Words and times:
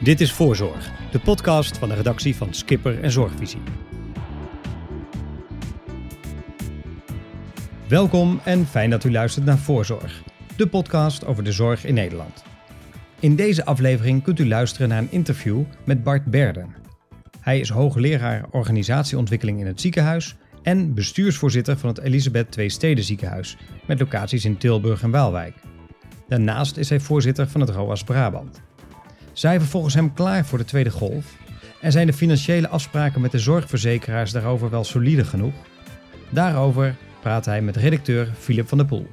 Dit 0.00 0.20
is 0.20 0.32
Voorzorg, 0.32 0.90
de 1.10 1.18
podcast 1.18 1.78
van 1.78 1.88
de 1.88 1.94
redactie 1.94 2.36
van 2.36 2.54
Skipper 2.54 3.02
en 3.02 3.10
Zorgvisie. 3.10 3.60
Welkom 7.88 8.40
en 8.44 8.66
fijn 8.66 8.90
dat 8.90 9.04
u 9.04 9.10
luistert 9.10 9.44
naar 9.44 9.58
Voorzorg, 9.58 10.22
de 10.56 10.66
podcast 10.66 11.26
over 11.26 11.44
de 11.44 11.52
zorg 11.52 11.84
in 11.84 11.94
Nederland. 11.94 12.42
In 13.20 13.36
deze 13.36 13.64
aflevering 13.64 14.22
kunt 14.22 14.38
u 14.38 14.48
luisteren 14.48 14.88
naar 14.88 14.98
een 14.98 15.12
interview 15.12 15.62
met 15.84 16.02
Bart 16.02 16.24
Berden. 16.24 16.74
Hij 17.40 17.60
is 17.60 17.68
hoogleraar 17.68 18.44
organisatieontwikkeling 18.50 19.60
in 19.60 19.66
het 19.66 19.80
ziekenhuis 19.80 20.36
en 20.62 20.94
bestuursvoorzitter 20.94 21.78
van 21.78 21.88
het 21.88 22.00
Elisabeth 22.00 22.56
II 22.56 22.70
Steden 22.70 23.04
ziekenhuis 23.04 23.56
met 23.86 24.00
locaties 24.00 24.44
in 24.44 24.56
Tilburg 24.56 25.02
en 25.02 25.10
Waalwijk. 25.10 25.54
Daarnaast 26.28 26.76
is 26.76 26.88
hij 26.88 27.00
voorzitter 27.00 27.48
van 27.48 27.60
het 27.60 27.70
ROAS 27.70 28.04
Brabant. 28.04 28.66
Zijn 29.38 29.60
we 29.60 29.66
volgens 29.66 29.94
hem 29.94 30.12
klaar 30.14 30.44
voor 30.44 30.58
de 30.58 30.64
tweede 30.64 30.90
golf? 30.90 31.36
En 31.80 31.92
zijn 31.92 32.06
de 32.06 32.12
financiële 32.12 32.68
afspraken 32.68 33.20
met 33.20 33.30
de 33.30 33.38
zorgverzekeraars 33.38 34.32
daarover 34.32 34.70
wel 34.70 34.84
solide 34.84 35.24
genoeg? 35.24 35.54
Daarover 36.30 36.96
praat 37.20 37.44
hij 37.44 37.62
met 37.62 37.76
redacteur 37.76 38.26
Philip 38.26 38.68
van 38.68 38.78
der 38.78 38.86
Poel. 38.86 39.06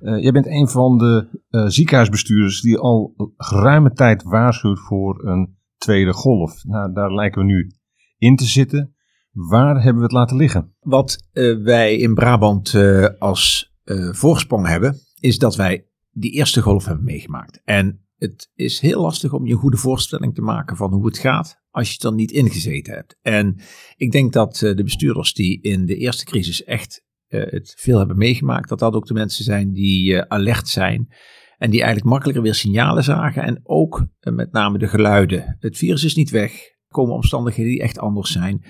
Uh, 0.00 0.22
jij 0.22 0.32
bent 0.32 0.46
een 0.46 0.68
van 0.68 0.98
de 0.98 1.40
uh, 1.50 1.66
ziekenhuisbestuurders 1.66 2.60
die 2.60 2.78
al 2.78 3.14
geruime 3.36 3.92
tijd 3.92 4.22
waarschuwt 4.22 4.80
voor 4.80 5.24
een 5.24 5.56
tweede 5.76 6.12
golf. 6.12 6.64
Nou, 6.64 6.92
daar 6.92 7.14
lijken 7.14 7.40
we 7.40 7.46
nu 7.46 7.72
in 8.18 8.36
te 8.36 8.44
zitten. 8.44 8.94
Waar 9.30 9.74
hebben 9.74 9.96
we 9.96 10.02
het 10.02 10.12
laten 10.12 10.36
liggen? 10.36 10.74
Wat 10.80 11.28
uh, 11.32 11.64
wij 11.64 11.96
in 11.96 12.14
Brabant 12.14 12.74
als 13.18 13.72
voorsprong 14.10 14.66
hebben, 14.66 14.96
is 15.20 15.38
dat 15.38 15.56
wij 15.56 15.86
die 16.14 16.32
eerste 16.32 16.62
golf 16.62 16.84
hebben 16.84 17.04
meegemaakt. 17.04 17.60
En 17.64 18.06
het 18.16 18.50
is 18.54 18.80
heel 18.80 19.00
lastig 19.00 19.32
om 19.32 19.46
je 19.46 19.52
een 19.52 19.58
goede 19.58 19.76
voorstelling 19.76 20.34
te 20.34 20.42
maken 20.42 20.76
van 20.76 20.92
hoe 20.92 21.06
het 21.06 21.18
gaat 21.18 21.62
als 21.70 21.86
je 21.86 21.92
het 21.92 22.02
dan 22.02 22.14
niet 22.14 22.30
ingezeten 22.30 22.94
hebt. 22.94 23.18
En 23.22 23.56
ik 23.96 24.12
denk 24.12 24.32
dat 24.32 24.56
de 24.56 24.82
bestuurders 24.82 25.34
die 25.34 25.60
in 25.60 25.86
de 25.86 25.96
eerste 25.96 26.24
crisis 26.24 26.64
echt 26.64 27.04
uh, 27.28 27.44
het 27.50 27.74
veel 27.78 27.98
hebben 27.98 28.18
meegemaakt, 28.18 28.68
dat 28.68 28.78
dat 28.78 28.94
ook 28.94 29.06
de 29.06 29.14
mensen 29.14 29.44
zijn 29.44 29.72
die 29.72 30.12
uh, 30.12 30.20
alert 30.20 30.68
zijn 30.68 31.08
en 31.56 31.70
die 31.70 31.80
eigenlijk 31.80 32.10
makkelijker 32.10 32.42
weer 32.42 32.54
signalen 32.54 33.04
zagen 33.04 33.42
en 33.42 33.60
ook 33.62 34.06
met 34.20 34.52
name 34.52 34.78
de 34.78 34.88
geluiden. 34.88 35.56
Het 35.58 35.76
virus 35.76 36.04
is 36.04 36.14
niet 36.14 36.30
weg, 36.30 36.52
er 36.52 36.72
komen 36.88 37.14
omstandigheden 37.14 37.72
die 37.72 37.82
echt 37.82 37.98
anders 37.98 38.32
zijn. 38.32 38.64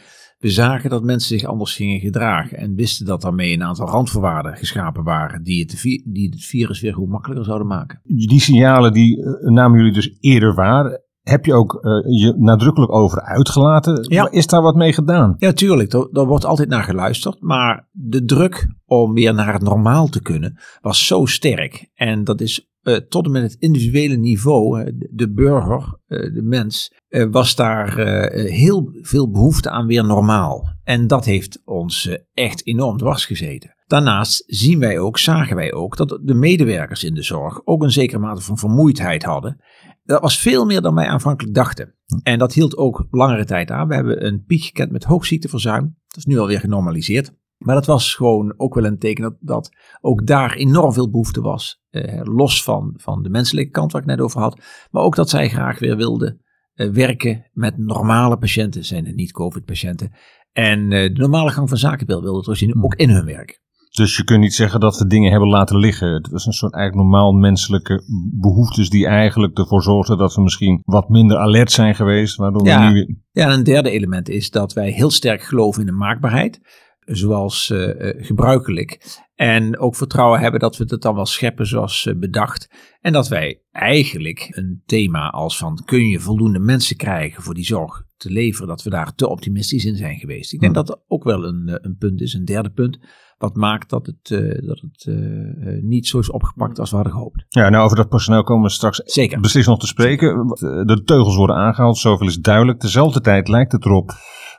We 0.44 0.50
zagen 0.50 0.90
dat 0.90 1.02
mensen 1.02 1.38
zich 1.38 1.48
anders 1.48 1.74
gingen 1.76 2.00
gedragen 2.00 2.58
en 2.58 2.74
wisten 2.74 3.06
dat 3.06 3.22
daarmee 3.22 3.52
een 3.52 3.62
aantal 3.62 3.86
randvoorwaarden 3.86 4.56
geschapen 4.56 5.04
waren 5.04 5.42
die 5.42 5.60
het, 5.60 5.82
die 6.04 6.28
het 6.30 6.44
virus 6.44 6.80
weer 6.80 6.94
goed 6.94 7.08
makkelijker 7.08 7.44
zouden 7.44 7.66
maken. 7.66 8.00
Die 8.04 8.40
signalen 8.40 8.92
die 8.92 9.24
namen 9.40 9.78
jullie 9.78 9.92
dus 9.92 10.16
eerder 10.20 10.54
waar 10.54 11.00
heb 11.22 11.44
je 11.44 11.54
ook 11.54 11.74
uh, 11.74 12.20
je 12.20 12.34
nadrukkelijk 12.38 12.92
over 12.92 13.22
uitgelaten. 13.22 14.06
Ja. 14.08 14.30
Is 14.30 14.46
daar 14.46 14.62
wat 14.62 14.74
mee 14.74 14.92
gedaan? 14.92 15.34
Ja, 15.38 15.52
tuurlijk. 15.52 15.92
Er, 15.92 16.26
wordt 16.26 16.44
altijd 16.44 16.68
naar 16.68 16.84
geluisterd. 16.84 17.40
Maar 17.40 17.88
de 17.90 18.24
druk 18.24 18.68
om 18.84 19.14
weer 19.14 19.34
naar 19.34 19.52
het 19.52 19.62
normaal 19.62 20.08
te 20.08 20.22
kunnen 20.22 20.58
was 20.80 21.06
zo 21.06 21.24
sterk. 21.24 21.90
En 21.94 22.24
dat 22.24 22.40
is 22.40 22.73
uh, 22.84 22.96
tot 22.96 23.24
en 23.24 23.30
met 23.30 23.42
het 23.42 23.56
individuele 23.58 24.16
niveau, 24.16 24.92
de 25.10 25.32
burger, 25.32 25.98
uh, 26.06 26.34
de 26.34 26.42
mens, 26.42 26.92
was 27.30 27.54
daar 27.54 27.98
heel 28.32 28.90
veel 29.00 29.30
behoefte 29.30 29.70
aan 29.70 29.86
weer 29.86 30.04
normaal. 30.04 30.76
En 30.82 31.06
dat 31.06 31.24
heeft 31.24 31.62
ons 31.64 32.18
echt 32.32 32.66
enorm 32.66 32.96
dwars 32.96 33.26
gezeten. 33.26 33.74
Daarnaast 33.86 34.44
zien 34.46 34.78
wij 34.78 34.98
ook, 34.98 35.18
zagen 35.18 35.56
wij 35.56 35.72
ook, 35.72 35.96
dat 35.96 36.18
de 36.22 36.34
medewerkers 36.34 37.04
in 37.04 37.14
de 37.14 37.22
zorg 37.22 37.60
ook 37.64 37.82
een 37.82 37.90
zekere 37.90 38.18
mate 38.18 38.40
van 38.40 38.58
vermoeidheid 38.58 39.22
hadden. 39.22 39.60
Dat 40.04 40.20
was 40.20 40.38
veel 40.38 40.64
meer 40.64 40.80
dan 40.80 40.94
wij 40.94 41.06
aanvankelijk 41.06 41.54
dachten. 41.54 41.94
En 42.22 42.38
dat 42.38 42.52
hield 42.52 42.76
ook 42.76 43.06
langere 43.10 43.44
tijd 43.44 43.70
aan. 43.70 43.88
We 43.88 43.94
hebben 43.94 44.26
een 44.26 44.44
piek 44.44 44.64
gekend 44.64 44.90
met 44.90 45.04
hoogziekteverzuim. 45.04 45.96
Dat 46.06 46.16
is 46.16 46.24
nu 46.24 46.38
alweer 46.38 46.60
genormaliseerd. 46.60 47.32
Maar 47.64 47.74
dat 47.74 47.86
was 47.86 48.14
gewoon 48.14 48.54
ook 48.56 48.74
wel 48.74 48.84
een 48.84 48.98
teken 48.98 49.22
dat, 49.22 49.36
dat 49.40 49.70
ook 50.00 50.26
daar 50.26 50.54
enorm 50.54 50.92
veel 50.92 51.10
behoefte 51.10 51.40
was. 51.40 51.82
Eh, 51.90 52.20
los 52.22 52.62
van, 52.62 52.94
van 52.96 53.22
de 53.22 53.28
menselijke 53.28 53.70
kant 53.70 53.92
waar 53.92 54.00
ik 54.00 54.06
net 54.06 54.20
over 54.20 54.40
had. 54.40 54.60
Maar 54.90 55.02
ook 55.02 55.16
dat 55.16 55.30
zij 55.30 55.48
graag 55.48 55.78
weer 55.78 55.96
wilden 55.96 56.40
eh, 56.74 56.90
werken 56.90 57.50
met 57.52 57.78
normale 57.78 58.38
patiënten. 58.38 58.84
Zijn 58.84 59.06
er 59.06 59.14
niet 59.14 59.32
COVID-patiënten. 59.32 60.12
En 60.52 60.92
eh, 60.92 61.14
de 61.14 61.20
normale 61.20 61.50
gang 61.50 61.68
van 61.68 61.78
zaken 61.78 62.06
wilden 62.06 62.42
terugzien, 62.42 62.84
ook 62.84 62.94
in 62.94 63.10
hun 63.10 63.24
werk. 63.24 63.62
Dus 63.90 64.16
je 64.16 64.24
kunt 64.24 64.40
niet 64.40 64.54
zeggen 64.54 64.80
dat 64.80 64.98
we 64.98 65.06
dingen 65.06 65.30
hebben 65.30 65.48
laten 65.48 65.78
liggen. 65.78 66.12
Het 66.12 66.30
was 66.30 66.46
een 66.46 66.52
soort 66.52 66.74
eigenlijk 66.74 67.08
normaal 67.08 67.32
menselijke 67.32 68.02
behoeftes 68.40 68.90
die 68.90 69.06
eigenlijk 69.06 69.58
ervoor 69.58 69.82
zorgden 69.82 70.18
dat 70.18 70.34
we 70.34 70.42
misschien 70.42 70.82
wat 70.84 71.08
minder 71.08 71.38
alert 71.38 71.72
zijn 71.72 71.94
geweest. 71.94 72.36
Waardoor 72.36 72.66
ja, 72.66 72.86
we 72.86 72.92
nu... 72.92 73.18
ja, 73.32 73.46
en 73.46 73.52
een 73.52 73.64
derde 73.64 73.90
element 73.90 74.28
is 74.28 74.50
dat 74.50 74.72
wij 74.72 74.90
heel 74.90 75.10
sterk 75.10 75.42
geloven 75.42 75.80
in 75.80 75.86
de 75.86 75.92
maakbaarheid. 75.92 76.60
Zoals 77.04 77.70
uh, 77.70 77.90
gebruikelijk. 78.16 79.22
En 79.34 79.78
ook 79.78 79.96
vertrouwen 79.96 80.40
hebben 80.40 80.60
dat 80.60 80.76
we 80.76 80.84
het 80.88 81.02
dan 81.02 81.14
wel 81.14 81.26
scheppen 81.26 81.66
zoals 81.66 82.04
uh, 82.04 82.18
bedacht. 82.18 82.70
En 83.00 83.12
dat 83.12 83.28
wij 83.28 83.62
eigenlijk 83.70 84.46
een 84.50 84.82
thema 84.86 85.30
als 85.30 85.56
van 85.56 85.82
kun 85.84 86.08
je 86.08 86.20
voldoende 86.20 86.58
mensen 86.58 86.96
krijgen 86.96 87.42
voor 87.42 87.54
die 87.54 87.64
zorg 87.64 88.02
te 88.16 88.30
leveren, 88.30 88.68
dat 88.68 88.82
we 88.82 88.90
daar 88.90 89.14
te 89.14 89.28
optimistisch 89.28 89.84
in 89.84 89.96
zijn 89.96 90.18
geweest. 90.18 90.52
Ik 90.52 90.60
denk 90.60 90.74
dat 90.74 90.86
dat 90.86 91.04
ook 91.08 91.24
wel 91.24 91.44
een, 91.44 91.78
een 91.82 91.96
punt 91.98 92.20
is, 92.20 92.34
een 92.34 92.44
derde 92.44 92.70
punt 92.70 92.98
wat 93.38 93.56
maakt 93.56 93.90
dat 93.90 94.06
het, 94.06 94.30
uh, 94.30 94.68
dat 94.68 94.80
het 94.80 95.06
uh, 95.08 95.82
niet 95.82 96.06
zo 96.06 96.18
is 96.18 96.30
opgepakt 96.30 96.78
als 96.78 96.90
we 96.90 96.96
hadden 96.96 97.14
gehoopt. 97.14 97.44
Ja, 97.48 97.68
nou 97.68 97.84
over 97.84 97.96
dat 97.96 98.08
personeel 98.08 98.42
komen 98.42 98.62
we 98.62 98.70
straks 98.70 99.00
Zeker. 99.04 99.40
beslist 99.40 99.68
nog 99.68 99.78
te 99.78 99.86
spreken. 99.86 100.46
De 100.86 101.02
teugels 101.04 101.36
worden 101.36 101.56
aangehaald, 101.56 101.98
zoveel 101.98 102.26
is 102.26 102.36
duidelijk. 102.36 102.78
Tezelfde 102.78 103.20
tijd 103.20 103.48
lijkt 103.48 103.72
het 103.72 103.84
erop 103.84 104.12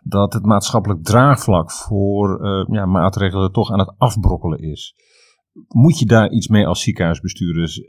dat 0.07 0.33
het 0.33 0.45
maatschappelijk 0.45 1.03
draagvlak 1.03 1.71
voor 1.71 2.45
uh, 2.45 2.75
ja, 2.75 2.85
maatregelen 2.85 3.51
toch 3.51 3.71
aan 3.71 3.79
het 3.79 3.93
afbrokkelen 3.97 4.59
is. 4.59 4.95
Moet 5.67 5.99
je 5.99 6.05
daar 6.05 6.31
iets 6.31 6.47
mee 6.47 6.67
als 6.67 6.81
ziekenhuisbestuurders? 6.81 7.81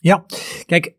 Ja, 0.00 0.24
kijk, 0.66 0.96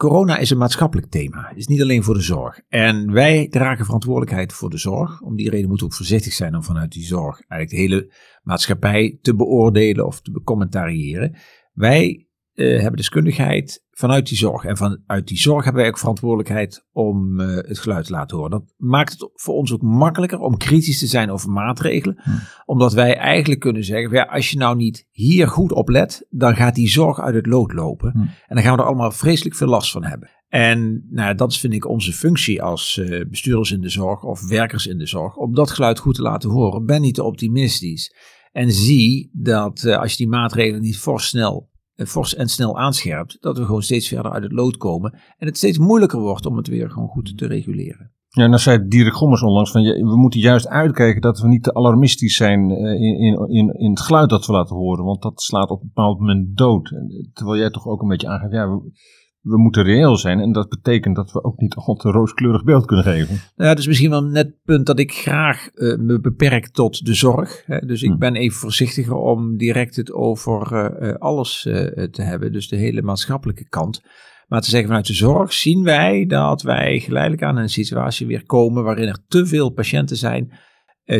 Corona 0.00 0.38
is 0.38 0.50
een 0.50 0.58
maatschappelijk 0.58 1.10
thema. 1.10 1.48
Het 1.48 1.56
is 1.56 1.66
niet 1.66 1.82
alleen 1.82 2.02
voor 2.02 2.14
de 2.14 2.20
zorg. 2.20 2.60
En 2.68 3.12
wij 3.12 3.48
dragen 3.48 3.84
verantwoordelijkheid 3.84 4.52
voor 4.52 4.70
de 4.70 4.78
zorg. 4.78 5.20
Om 5.20 5.36
die 5.36 5.50
reden 5.50 5.68
moeten 5.68 5.86
we 5.86 5.92
ook 5.92 5.98
voorzichtig 5.98 6.32
zijn 6.32 6.54
om 6.54 6.62
vanuit 6.62 6.92
die 6.92 7.04
zorg 7.04 7.40
eigenlijk 7.48 7.70
de 7.70 7.76
hele 7.76 8.12
maatschappij 8.42 9.18
te 9.22 9.34
beoordelen 9.34 10.06
of 10.06 10.20
te 10.20 10.30
becommentariëren. 10.30 11.36
Wij 11.72 12.28
hebben 12.64 12.96
deskundigheid 12.96 13.84
vanuit 13.90 14.28
die 14.28 14.38
zorg. 14.38 14.64
En 14.64 14.76
vanuit 14.76 15.28
die 15.28 15.38
zorg 15.38 15.64
hebben 15.64 15.82
wij 15.82 15.90
ook 15.90 15.98
verantwoordelijkheid 15.98 16.86
om 16.92 17.40
uh, 17.40 17.56
het 17.56 17.78
geluid 17.78 18.06
te 18.06 18.12
laten 18.12 18.36
horen. 18.36 18.50
Dat 18.50 18.74
maakt 18.76 19.12
het 19.12 19.30
voor 19.34 19.54
ons 19.54 19.72
ook 19.72 19.82
makkelijker 19.82 20.38
om 20.38 20.56
kritisch 20.56 20.98
te 20.98 21.06
zijn 21.06 21.30
over 21.30 21.50
maatregelen. 21.50 22.20
Hm. 22.22 22.30
Omdat 22.64 22.92
wij 22.92 23.16
eigenlijk 23.16 23.60
kunnen 23.60 23.84
zeggen, 23.84 24.14
ja, 24.14 24.22
als 24.22 24.50
je 24.50 24.58
nou 24.58 24.76
niet 24.76 25.06
hier 25.10 25.48
goed 25.48 25.72
op 25.72 25.88
let, 25.88 26.26
dan 26.30 26.56
gaat 26.56 26.74
die 26.74 26.88
zorg 26.88 27.20
uit 27.20 27.34
het 27.34 27.46
lood 27.46 27.72
lopen. 27.72 28.10
Hm. 28.10 28.18
En 28.18 28.54
dan 28.54 28.62
gaan 28.62 28.76
we 28.76 28.80
er 28.80 28.88
allemaal 28.88 29.12
vreselijk 29.12 29.56
veel 29.56 29.68
last 29.68 29.90
van 29.90 30.04
hebben. 30.04 30.30
En 30.48 31.06
nou, 31.10 31.34
dat 31.34 31.50
is 31.50 31.60
vind 31.60 31.72
ik 31.72 31.88
onze 31.88 32.12
functie 32.12 32.62
als 32.62 32.96
uh, 32.96 33.24
bestuurders 33.28 33.70
in 33.70 33.80
de 33.80 33.88
zorg 33.88 34.22
of 34.22 34.48
werkers 34.48 34.86
in 34.86 34.98
de 34.98 35.06
zorg. 35.06 35.36
Om 35.36 35.54
dat 35.54 35.70
geluid 35.70 35.98
goed 35.98 36.14
te 36.14 36.22
laten 36.22 36.50
horen. 36.50 36.86
Ben 36.86 37.00
niet 37.00 37.14
te 37.14 37.22
optimistisch. 37.22 38.14
En 38.52 38.72
zie 38.72 39.30
dat 39.32 39.82
uh, 39.82 39.98
als 39.98 40.10
je 40.10 40.16
die 40.16 40.28
maatregelen 40.28 40.80
niet 40.80 40.98
voor 40.98 41.20
snel 41.20 41.69
fors 42.06 42.34
en 42.34 42.48
snel 42.48 42.78
aanscherpt, 42.78 43.36
dat 43.40 43.58
we 43.58 43.64
gewoon 43.64 43.82
steeds 43.82 44.08
verder 44.08 44.32
uit 44.32 44.42
het 44.42 44.52
lood 44.52 44.76
komen 44.76 45.12
en 45.38 45.46
het 45.46 45.56
steeds 45.56 45.78
moeilijker 45.78 46.20
wordt 46.20 46.46
om 46.46 46.56
het 46.56 46.68
weer 46.68 46.90
gewoon 46.90 47.08
goed 47.08 47.38
te 47.38 47.46
reguleren. 47.46 48.12
Ja, 48.28 48.44
en 48.44 48.50
dan 48.50 48.58
zei 48.58 48.88
Dirk 48.88 49.14
Gommers 49.14 49.42
onlangs 49.42 49.70
van 49.70 49.82
we 49.82 50.16
moeten 50.16 50.40
juist 50.40 50.68
uitkijken 50.68 51.20
dat 51.20 51.40
we 51.40 51.48
niet 51.48 51.62
te 51.62 51.74
alarmistisch 51.74 52.36
zijn 52.36 52.70
eh, 52.70 53.00
in, 53.00 53.18
in, 53.18 53.48
in, 53.48 53.74
in 53.78 53.90
het 53.90 54.00
geluid 54.00 54.30
dat 54.30 54.46
we 54.46 54.52
laten 54.52 54.76
horen, 54.76 55.04
want 55.04 55.22
dat 55.22 55.42
slaat 55.42 55.70
op 55.70 55.80
een 55.80 55.90
bepaald 55.94 56.18
moment 56.18 56.56
dood. 56.56 56.92
Terwijl 57.32 57.58
jij 57.58 57.70
toch 57.70 57.86
ook 57.86 58.02
een 58.02 58.08
beetje 58.08 58.28
aangeeft, 58.28 58.52
ja, 58.52 58.68
we, 58.68 58.92
we 59.40 59.58
moeten 59.58 59.82
reëel 59.84 60.16
zijn. 60.16 60.40
En 60.40 60.52
dat 60.52 60.68
betekent 60.68 61.16
dat 61.16 61.32
we 61.32 61.44
ook 61.44 61.60
niet 61.60 61.74
al 61.74 61.94
te 61.94 62.10
rooskleurig 62.10 62.64
beeld 62.64 62.86
kunnen 62.86 63.04
geven. 63.04 63.28
Nou 63.28 63.40
ja, 63.56 63.68
dat 63.68 63.78
is 63.78 63.86
misschien 63.86 64.10
wel 64.10 64.24
net 64.24 64.46
het 64.46 64.62
punt 64.64 64.86
dat 64.86 64.98
ik 64.98 65.12
graag 65.12 65.68
uh, 65.74 65.98
me 65.98 66.20
beperk 66.20 66.68
tot 66.68 67.04
de 67.04 67.14
zorg. 67.14 67.62
Hè. 67.66 67.78
Dus 67.78 68.02
ik 68.02 68.10
hm. 68.10 68.18
ben 68.18 68.36
even 68.36 68.58
voorzichtiger 68.58 69.14
om 69.14 69.56
direct 69.56 69.96
het 69.96 70.12
over 70.12 70.72
uh, 71.02 71.14
alles 71.14 71.64
uh, 71.64 71.74
te 72.04 72.22
hebben. 72.22 72.52
Dus 72.52 72.68
de 72.68 72.76
hele 72.76 73.02
maatschappelijke 73.02 73.68
kant. 73.68 74.02
Maar 74.48 74.60
te 74.60 74.70
zeggen 74.70 74.88
vanuit 74.88 75.06
de 75.06 75.14
zorg 75.14 75.52
zien 75.52 75.82
wij 75.82 76.26
dat 76.26 76.62
wij 76.62 76.98
geleidelijk 76.98 77.42
aan 77.42 77.56
een 77.56 77.68
situatie 77.68 78.26
weer 78.26 78.46
komen 78.46 78.84
waarin 78.84 79.08
er 79.08 79.18
te 79.28 79.46
veel 79.46 79.70
patiënten 79.70 80.16
zijn 80.16 80.52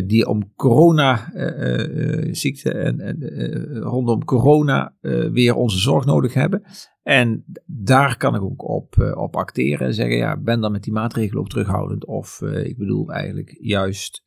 die 0.06 0.26
om 0.26 0.52
corona-ziekte 0.54 2.72
en, 2.72 3.00
en 3.00 3.18
rondom 3.80 4.24
corona 4.24 4.94
weer 5.32 5.54
onze 5.54 5.78
zorg 5.78 6.04
nodig 6.04 6.34
hebben. 6.34 6.62
En 7.02 7.44
daar 7.66 8.16
kan 8.16 8.34
ik 8.34 8.42
ook 8.42 8.68
op, 8.68 9.14
op 9.14 9.36
acteren 9.36 9.86
en 9.86 9.94
zeggen, 9.94 10.16
ja, 10.16 10.36
ben 10.36 10.60
dan 10.60 10.72
met 10.72 10.82
die 10.82 10.92
maatregelen 10.92 11.40
ook 11.40 11.48
terughoudend. 11.48 12.06
Of 12.06 12.42
ik 12.42 12.78
bedoel 12.78 13.10
eigenlijk 13.10 13.56
juist 13.60 14.24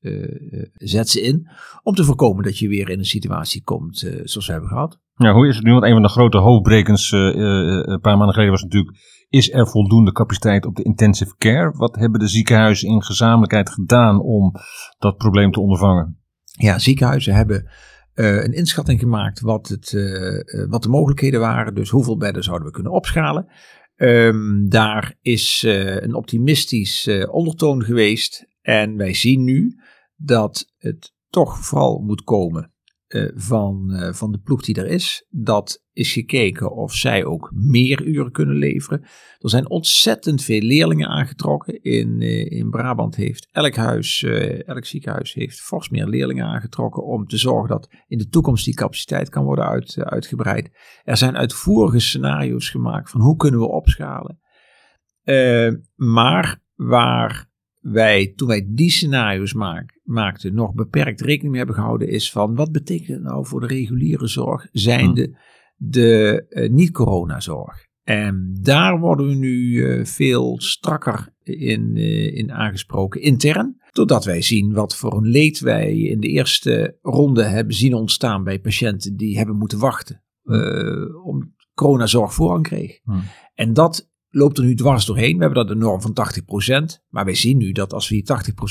zet 0.73 1.09
ze 1.09 1.21
in 1.21 1.49
om 1.83 1.93
te 1.93 2.03
voorkomen 2.03 2.43
dat 2.43 2.57
je 2.57 2.67
weer 2.67 2.89
in 2.89 2.99
een 2.99 3.05
situatie 3.05 3.63
komt 3.63 3.97
zoals 4.23 4.45
we 4.45 4.51
hebben 4.51 4.69
gehad. 4.69 5.01
Ja, 5.15 5.33
hoe 5.33 5.47
is 5.47 5.55
het 5.55 5.65
nu? 5.65 5.71
Want 5.71 5.83
een 5.83 5.93
van 5.93 6.01
de 6.01 6.09
grote 6.09 6.37
hoofdbrekens 6.37 7.11
een 7.11 7.99
paar 8.01 8.17
maanden 8.17 8.33
geleden 8.33 8.51
was 8.51 8.63
natuurlijk 8.63 8.97
is 9.33 9.51
er 9.51 9.67
voldoende 9.67 10.11
capaciteit 10.11 10.65
op 10.65 10.75
de 10.75 10.83
intensive 10.83 11.35
care? 11.37 11.71
Wat 11.75 11.95
hebben 11.95 12.19
de 12.19 12.27
ziekenhuizen 12.27 12.89
in 12.89 13.03
gezamenlijkheid 13.03 13.69
gedaan 13.69 14.21
om 14.21 14.51
dat 14.97 15.17
probleem 15.17 15.51
te 15.51 15.59
ondervangen? 15.59 16.19
Ja, 16.43 16.79
ziekenhuizen 16.79 17.33
hebben 17.35 17.69
uh, 18.15 18.43
een 18.43 18.53
inschatting 18.53 18.99
gemaakt 18.99 19.39
wat, 19.39 19.67
het, 19.67 19.91
uh, 19.91 20.69
wat 20.69 20.83
de 20.83 20.89
mogelijkheden 20.89 21.39
waren. 21.39 21.75
Dus 21.75 21.89
hoeveel 21.89 22.17
bedden 22.17 22.43
zouden 22.43 22.67
we 22.67 22.73
kunnen 22.73 22.91
opschalen. 22.91 23.47
Um, 23.95 24.69
daar 24.69 25.17
is 25.21 25.63
een 25.99 26.15
optimistisch 26.15 27.09
ondertoon 27.29 27.83
geweest. 27.83 28.45
En 28.61 28.97
wij 28.97 29.13
zien 29.13 29.43
nu 29.43 29.79
dat 30.15 30.73
het 30.77 31.13
toch 31.29 31.57
vooral 31.57 31.99
moet 31.99 32.23
komen 32.23 32.72
uh, 33.13 33.31
van, 33.35 33.89
uh, 33.89 34.13
van 34.13 34.31
de 34.31 34.39
ploeg 34.39 34.61
die 34.61 34.75
er 34.75 34.87
is. 34.87 35.25
Dat 35.29 35.83
is 35.91 36.13
gekeken 36.13 36.71
of 36.71 36.93
zij 36.93 37.25
ook 37.25 37.51
meer 37.53 38.03
uren 38.03 38.31
kunnen 38.31 38.55
leveren. 38.55 39.01
Er 39.39 39.49
zijn 39.49 39.69
ontzettend 39.69 40.43
veel 40.43 40.61
leerlingen 40.61 41.07
aangetrokken. 41.07 41.81
In, 41.81 42.21
uh, 42.21 42.51
in 42.51 42.69
Brabant 42.69 43.15
heeft 43.15 43.47
elk 43.51 43.75
huis, 43.75 44.23
elk 44.65 44.85
ziekenhuis 44.85 45.33
heeft 45.33 45.61
fors 45.61 45.89
meer 45.89 46.07
leerlingen 46.07 46.45
aangetrokken 46.45 47.03
om 47.03 47.27
te 47.27 47.37
zorgen 47.37 47.69
dat 47.69 47.89
in 48.07 48.17
de 48.17 48.27
toekomst 48.27 48.65
die 48.65 48.75
capaciteit 48.75 49.29
kan 49.29 49.43
worden 49.43 49.65
uit, 49.65 49.97
uitgebreid. 49.97 50.69
Er 51.03 51.17
zijn 51.17 51.37
uitvoerige 51.37 51.99
scenario's 51.99 52.69
gemaakt 52.69 53.09
van 53.09 53.21
hoe 53.21 53.35
kunnen 53.35 53.59
we 53.59 53.67
opschalen. 53.67 54.39
maar 55.95 56.61
waar 56.75 57.51
wij, 57.83 58.33
toen 58.35 58.47
wij 58.47 58.67
die 58.69 58.91
scenario's 58.91 59.53
maak, 59.53 59.99
maakten, 60.03 60.53
nog 60.53 60.73
beperkt 60.73 61.21
rekening 61.21 61.49
mee 61.49 61.57
hebben 61.57 61.75
gehouden, 61.75 62.07
is 62.07 62.31
van 62.31 62.55
wat 62.55 62.71
betekent 62.71 63.07
het 63.07 63.21
nou 63.21 63.45
voor 63.45 63.59
de 63.59 63.67
reguliere 63.67 64.27
zorg, 64.27 64.67
zijnde 64.71 65.23
hm. 65.23 65.33
de 65.75 66.45
uh, 66.49 66.69
niet-coronazorg. 66.69 67.85
En 68.03 68.57
daar 68.61 68.99
worden 68.99 69.27
we 69.27 69.33
nu 69.33 69.55
uh, 69.55 70.05
veel 70.05 70.55
strakker 70.61 71.33
in, 71.43 71.95
uh, 71.95 72.35
in 72.35 72.51
aangesproken, 72.51 73.21
intern. 73.21 73.81
Totdat 73.91 74.25
wij 74.25 74.41
zien 74.41 74.73
wat 74.73 74.95
voor 74.95 75.17
een 75.17 75.27
leed 75.27 75.59
wij 75.59 75.97
in 75.97 76.19
de 76.19 76.27
eerste 76.27 76.97
ronde 77.01 77.43
hebben 77.43 77.75
zien 77.75 77.93
ontstaan 77.93 78.43
bij 78.43 78.59
patiënten 78.59 79.15
die 79.15 79.37
hebben 79.37 79.57
moeten 79.57 79.79
wachten. 79.79 80.23
Uh, 80.43 81.25
om 81.25 81.55
coronazorg 81.73 82.33
voorrang 82.33 82.63
kreeg. 82.63 82.99
Hm. 83.03 83.19
En 83.53 83.73
dat 83.73 84.11
loopt 84.35 84.57
er 84.57 84.63
nu 84.63 84.75
dwars 84.75 85.05
doorheen. 85.05 85.37
We 85.37 85.43
hebben 85.43 85.65
dat 85.65 85.77
de 85.77 85.83
norm 85.83 86.01
van 86.01 86.13
80%. 86.93 87.03
Maar 87.09 87.25
wij 87.25 87.35
zien 87.35 87.57
nu 87.57 87.71
dat 87.71 87.93
als 87.93 88.09
we 88.09 88.15
die 88.15 88.25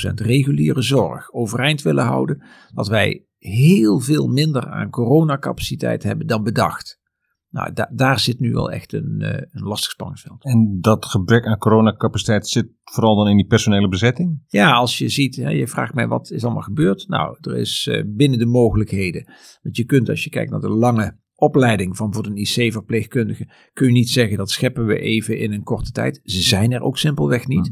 80% 0.09 0.13
reguliere 0.13 0.81
zorg 0.81 1.31
overeind 1.31 1.81
willen 1.81 2.05
houden, 2.05 2.43
dat 2.73 2.87
wij 2.87 3.25
heel 3.37 3.99
veel 3.99 4.27
minder 4.27 4.67
aan 4.67 4.89
coronacapaciteit 4.89 6.03
hebben 6.03 6.27
dan 6.27 6.43
bedacht. 6.43 7.01
Nou, 7.49 7.73
da 7.73 7.89
daar 7.93 8.19
zit 8.19 8.39
nu 8.39 8.53
wel 8.53 8.71
echt 8.71 8.93
een, 8.93 9.15
uh, 9.19 9.29
een 9.29 9.63
lastig 9.63 9.91
spanningsveld. 9.91 10.43
En 10.43 10.77
dat 10.81 11.05
gebrek 11.05 11.45
aan 11.45 11.57
coronacapaciteit 11.57 12.47
zit 12.47 12.69
vooral 12.83 13.15
dan 13.15 13.27
in 13.27 13.35
die 13.35 13.45
personele 13.45 13.87
bezetting? 13.87 14.43
Ja, 14.47 14.71
als 14.71 14.97
je 14.97 15.09
ziet, 15.09 15.35
hè, 15.35 15.49
je 15.49 15.67
vraagt 15.67 15.93
mij 15.93 16.07
wat 16.07 16.31
is 16.31 16.43
allemaal 16.43 16.61
gebeurd. 16.61 17.07
Nou, 17.07 17.37
er 17.41 17.57
is 17.57 17.87
uh, 17.91 18.03
binnen 18.07 18.39
de 18.39 18.45
mogelijkheden. 18.45 19.31
Want 19.61 19.77
je 19.77 19.83
kunt, 19.85 20.09
als 20.09 20.23
je 20.23 20.29
kijkt 20.29 20.51
naar 20.51 20.59
de 20.59 20.69
lange 20.69 21.17
opleiding 21.43 21.97
van 21.97 22.13
voor 22.13 22.25
een 22.25 22.37
IC-verpleegkundige 22.37 23.47
kun 23.73 23.87
je 23.87 23.93
niet 23.93 24.09
zeggen 24.09 24.37
dat 24.37 24.51
scheppen 24.51 24.85
we 24.85 24.99
even 24.99 25.37
in 25.37 25.51
een 25.51 25.63
korte 25.63 25.91
tijd. 25.91 26.19
Ze 26.23 26.41
zijn 26.41 26.71
er 26.71 26.81
ook 26.81 26.97
simpelweg 26.97 27.47
niet. 27.47 27.71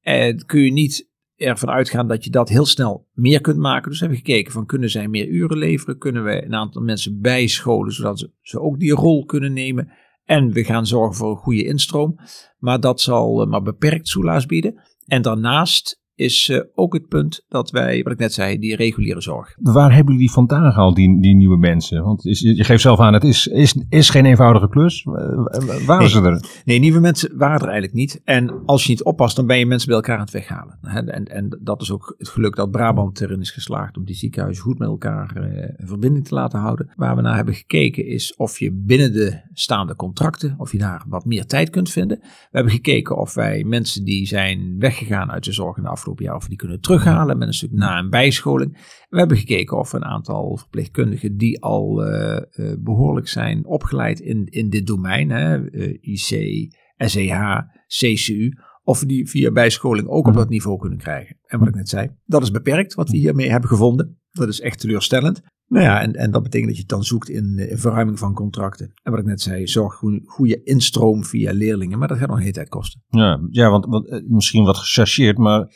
En 0.00 0.46
kun 0.46 0.60
je 0.60 0.72
niet 0.72 1.10
ervan 1.36 1.70
uitgaan 1.70 2.08
dat 2.08 2.24
je 2.24 2.30
dat 2.30 2.48
heel 2.48 2.66
snel 2.66 3.08
meer 3.12 3.40
kunt 3.40 3.58
maken. 3.58 3.90
Dus 3.90 4.00
we 4.00 4.06
hebben 4.06 4.24
gekeken 4.24 4.52
van 4.52 4.66
kunnen 4.66 4.90
zij 4.90 5.08
meer 5.08 5.28
uren 5.28 5.58
leveren? 5.58 5.98
Kunnen 5.98 6.24
we 6.24 6.44
een 6.44 6.54
aantal 6.54 6.82
mensen 6.82 7.20
bijscholen 7.20 7.92
zodat 7.92 8.18
ze, 8.18 8.32
ze 8.40 8.60
ook 8.60 8.78
die 8.78 8.92
rol 8.92 9.24
kunnen 9.24 9.52
nemen? 9.52 9.92
En 10.24 10.52
we 10.52 10.64
gaan 10.64 10.86
zorgen 10.86 11.16
voor 11.16 11.30
een 11.30 11.36
goede 11.36 11.64
instroom. 11.64 12.18
Maar 12.58 12.80
dat 12.80 13.00
zal 13.00 13.42
eh, 13.42 13.48
maar 13.48 13.62
beperkt 13.62 14.08
soelaas 14.08 14.46
bieden. 14.46 14.82
En 15.06 15.22
daarnaast 15.22 16.04
is 16.16 16.48
uh, 16.48 16.60
ook 16.74 16.92
het 16.92 17.08
punt 17.08 17.44
dat 17.48 17.70
wij, 17.70 18.02
wat 18.02 18.12
ik 18.12 18.18
net 18.18 18.32
zei, 18.32 18.58
die 18.58 18.76
reguliere 18.76 19.20
zorg. 19.20 19.56
Waar 19.60 19.94
hebben 19.94 20.14
jullie 20.14 20.30
vandaan 20.30 20.72
gehaald, 20.72 20.96
die, 20.96 21.20
die 21.20 21.34
nieuwe 21.34 21.56
mensen? 21.56 22.02
Want 22.02 22.26
is, 22.26 22.40
je 22.40 22.64
geeft 22.64 22.82
zelf 22.82 23.00
aan, 23.00 23.12
het 23.12 23.24
is, 23.24 23.46
is, 23.46 23.76
is 23.88 24.10
geen 24.10 24.24
eenvoudige 24.24 24.68
klus. 24.68 25.02
Waren 25.04 25.98
nee, 25.98 26.08
ze 26.08 26.22
er? 26.22 26.62
Nee, 26.64 26.78
nieuwe 26.78 27.00
mensen 27.00 27.36
waren 27.36 27.60
er 27.60 27.68
eigenlijk 27.68 27.94
niet. 27.94 28.20
En 28.24 28.64
als 28.64 28.82
je 28.84 28.90
niet 28.90 29.02
oppast, 29.02 29.36
dan 29.36 29.46
ben 29.46 29.58
je 29.58 29.66
mensen 29.66 29.88
bij 29.88 29.96
elkaar 29.96 30.16
aan 30.16 30.24
het 30.24 30.30
weghalen. 30.30 30.78
En, 30.82 31.24
en 31.24 31.58
dat 31.62 31.82
is 31.82 31.90
ook 31.90 32.14
het 32.18 32.28
geluk 32.28 32.56
dat 32.56 32.70
Brabant 32.70 33.20
erin 33.20 33.40
is 33.40 33.50
geslaagd 33.50 33.96
om 33.96 34.04
die 34.04 34.14
ziekenhuizen 34.14 34.62
goed 34.62 34.78
met 34.78 34.88
elkaar 34.88 35.36
uh, 35.36 35.62
in 35.76 35.86
verbinding 35.86 36.26
te 36.26 36.34
laten 36.34 36.58
houden. 36.58 36.90
Waar 36.96 37.16
we 37.16 37.22
naar 37.22 37.36
hebben 37.36 37.54
gekeken 37.54 38.06
is 38.06 38.36
of 38.36 38.58
je 38.58 38.72
binnen 38.72 39.12
de 39.12 39.40
staande 39.52 39.96
contracten, 39.96 40.54
of 40.58 40.72
je 40.72 40.78
daar 40.78 41.04
wat 41.08 41.24
meer 41.24 41.46
tijd 41.46 41.70
kunt 41.70 41.90
vinden. 41.90 42.18
We 42.20 42.28
hebben 42.50 42.72
gekeken 42.72 43.16
of 43.16 43.34
wij 43.34 43.64
mensen 43.64 44.04
die 44.04 44.26
zijn 44.26 44.76
weggegaan 44.78 45.30
uit 45.30 45.44
de 45.44 45.52
zorg 45.52 45.76
in 45.76 45.82
de 45.82 45.88
afgelopen 45.88 46.04
afgelopen 46.06 46.24
jaar 46.24 46.34
of 46.34 46.42
we 46.42 46.48
die 46.48 46.58
kunnen 46.58 46.80
terughalen 46.80 47.38
met 47.38 47.48
een 47.48 47.54
stuk 47.54 47.72
na- 47.72 47.98
en 47.98 48.10
bijscholing. 48.10 48.72
We 49.08 49.18
hebben 49.18 49.36
gekeken 49.36 49.78
of 49.78 49.92
een 49.92 50.04
aantal 50.04 50.56
verpleegkundigen 50.56 51.36
die 51.36 51.62
al 51.62 52.06
uh, 52.06 52.40
uh, 52.52 52.72
behoorlijk 52.78 53.28
zijn 53.28 53.66
opgeleid 53.66 54.20
in, 54.20 54.46
in 54.46 54.70
dit 54.70 54.86
domein, 54.86 55.30
hè, 55.30 55.70
uh, 55.70 55.98
IC, 56.00 56.72
SEH, 56.96 57.58
CCU, 57.86 58.58
of 58.82 59.00
we 59.00 59.06
die 59.06 59.28
via 59.28 59.50
bijscholing 59.50 60.08
ook 60.08 60.26
op 60.26 60.32
mhm. 60.32 60.36
dat 60.36 60.48
niveau 60.48 60.78
kunnen 60.78 60.98
krijgen. 60.98 61.36
En 61.46 61.58
wat 61.58 61.68
ik 61.68 61.74
net 61.74 61.88
zei, 61.88 62.10
dat 62.24 62.42
is 62.42 62.50
beperkt 62.50 62.94
wat 62.94 63.10
we 63.10 63.16
hiermee 63.16 63.50
hebben 63.50 63.68
gevonden. 63.68 64.20
Dat 64.30 64.48
is 64.48 64.60
echt 64.60 64.80
teleurstellend. 64.80 65.42
Nou 65.68 65.84
ja, 65.84 66.00
en, 66.00 66.14
en 66.14 66.30
dat 66.30 66.42
betekent 66.42 66.68
dat 66.68 66.76
je 66.76 66.82
het 66.82 66.90
dan 66.90 67.04
zoekt 67.04 67.28
in, 67.28 67.58
in 67.58 67.78
verruiming 67.78 68.18
van 68.18 68.34
contracten. 68.34 68.92
En 69.02 69.10
wat 69.10 69.20
ik 69.20 69.26
net 69.26 69.40
zei, 69.40 69.66
zorg 69.66 69.94
goede, 69.94 70.20
goede 70.24 70.62
instroom 70.62 71.24
via 71.24 71.52
leerlingen, 71.52 71.98
maar 71.98 72.08
dat 72.08 72.18
gaat 72.18 72.26
nog 72.26 72.36
een 72.36 72.42
hele 72.42 72.54
tijd 72.54 72.68
kosten. 72.68 73.02
Ja, 73.08 73.40
ja 73.50 73.70
want, 73.70 73.86
want 73.86 74.08
eh, 74.08 74.20
misschien 74.26 74.64
wat 74.64 74.76
gechargeerd, 74.76 75.38
maar 75.38 75.68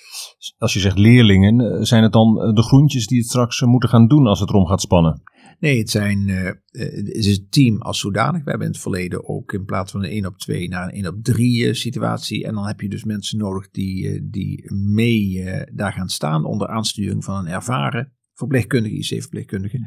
als 0.59 0.73
je 0.73 0.81
zegt 0.81 0.99
leerlingen, 0.99 1.61
eh, 1.61 1.83
zijn 1.83 2.03
het 2.03 2.13
dan 2.13 2.41
eh, 2.41 2.55
de 2.55 2.63
groentjes 2.63 3.07
die 3.07 3.19
het 3.19 3.29
straks 3.29 3.61
moeten 3.61 3.89
gaan 3.89 4.09
doen 4.09 4.27
als 4.27 4.41
het 4.41 4.49
erom 4.49 4.67
gaat 4.67 4.81
spannen? 4.81 5.23
Nee, 5.59 5.79
het, 5.79 5.91
zijn, 5.91 6.29
uh, 6.29 6.51
het 6.71 7.09
is 7.09 7.27
het 7.27 7.53
team 7.53 7.81
als 7.81 7.99
zodanig. 7.99 8.45
We 8.45 8.51
hebben 8.51 8.67
in 8.67 8.73
het 8.73 8.83
verleden 8.83 9.29
ook 9.29 9.53
in 9.53 9.65
plaats 9.65 9.93
van 9.93 10.05
een 10.05 10.11
1 10.11 10.27
op 10.27 10.39
2 10.39 10.69
naar 10.69 10.85
een 10.85 10.95
1 10.95 11.07
op 11.07 11.23
3 11.23 11.75
situatie. 11.75 12.45
En 12.45 12.55
dan 12.55 12.67
heb 12.67 12.81
je 12.81 12.89
dus 12.89 13.05
mensen 13.05 13.39
nodig 13.39 13.71
die, 13.71 14.29
die 14.31 14.73
mee 14.75 15.45
daar 15.73 15.93
gaan 15.93 16.09
staan 16.09 16.45
onder 16.45 16.69
aansturing 16.69 17.25
van 17.25 17.39
een 17.39 17.53
ervaren 17.53 18.13
verpleegkundige, 18.41 18.97
IC-verpleegkundige. 18.97 19.79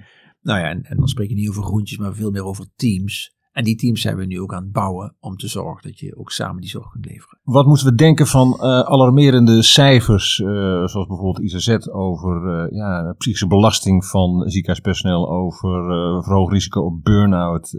Nou 0.42 0.60
ja, 0.60 0.70
en, 0.70 0.84
en, 0.84 0.98
dan 0.98 1.08
spreek 1.08 1.30
je 1.30 1.36
niet 1.36 1.50
over 1.50 1.64
groentjes, 1.64 1.98
maar 1.98 2.16
veel 2.16 2.32
meer 2.32 2.44
over 2.44 2.66
teams. 2.76 3.36
En 3.52 3.64
die 3.64 3.76
teams 3.76 4.02
zijn 4.02 4.18
we 4.18 4.26
nu 4.26 4.42
ook 4.42 4.54
aan 4.54 4.64
het 4.64 4.72
bouwen 4.72 5.16
om 5.20 5.36
te 5.36 5.48
zorgen 5.48 5.90
dat 5.90 6.00
je 6.00 6.18
ook 6.18 6.32
samen 6.32 6.62
die 6.62 6.70
zorg 6.70 6.90
kunt 6.92 7.06
leveren. 7.06 7.40
Wat 7.44 7.66
moeten 7.66 7.86
we 7.86 7.96
denken 7.96 8.28
van 8.28 8.48
uh, 8.48 8.64
alarmerende 8.64 9.64
cijfers, 9.64 10.40
uh, 10.40 10.48
zoals 10.86 11.08
bijvoorbeeld 11.08 11.40
IZZ, 11.40 11.88
over 11.88 12.66
uh, 12.66 12.78
ja, 12.78 13.14
psychische 13.18 13.48
belasting 13.48 14.06
van 14.06 14.50
ziekenhuispersoneel, 14.50 15.32
over 15.32 15.84
verhoogd 16.24 16.54
risico 16.54 16.82
op 16.82 17.04
burn-out. 17.04 17.72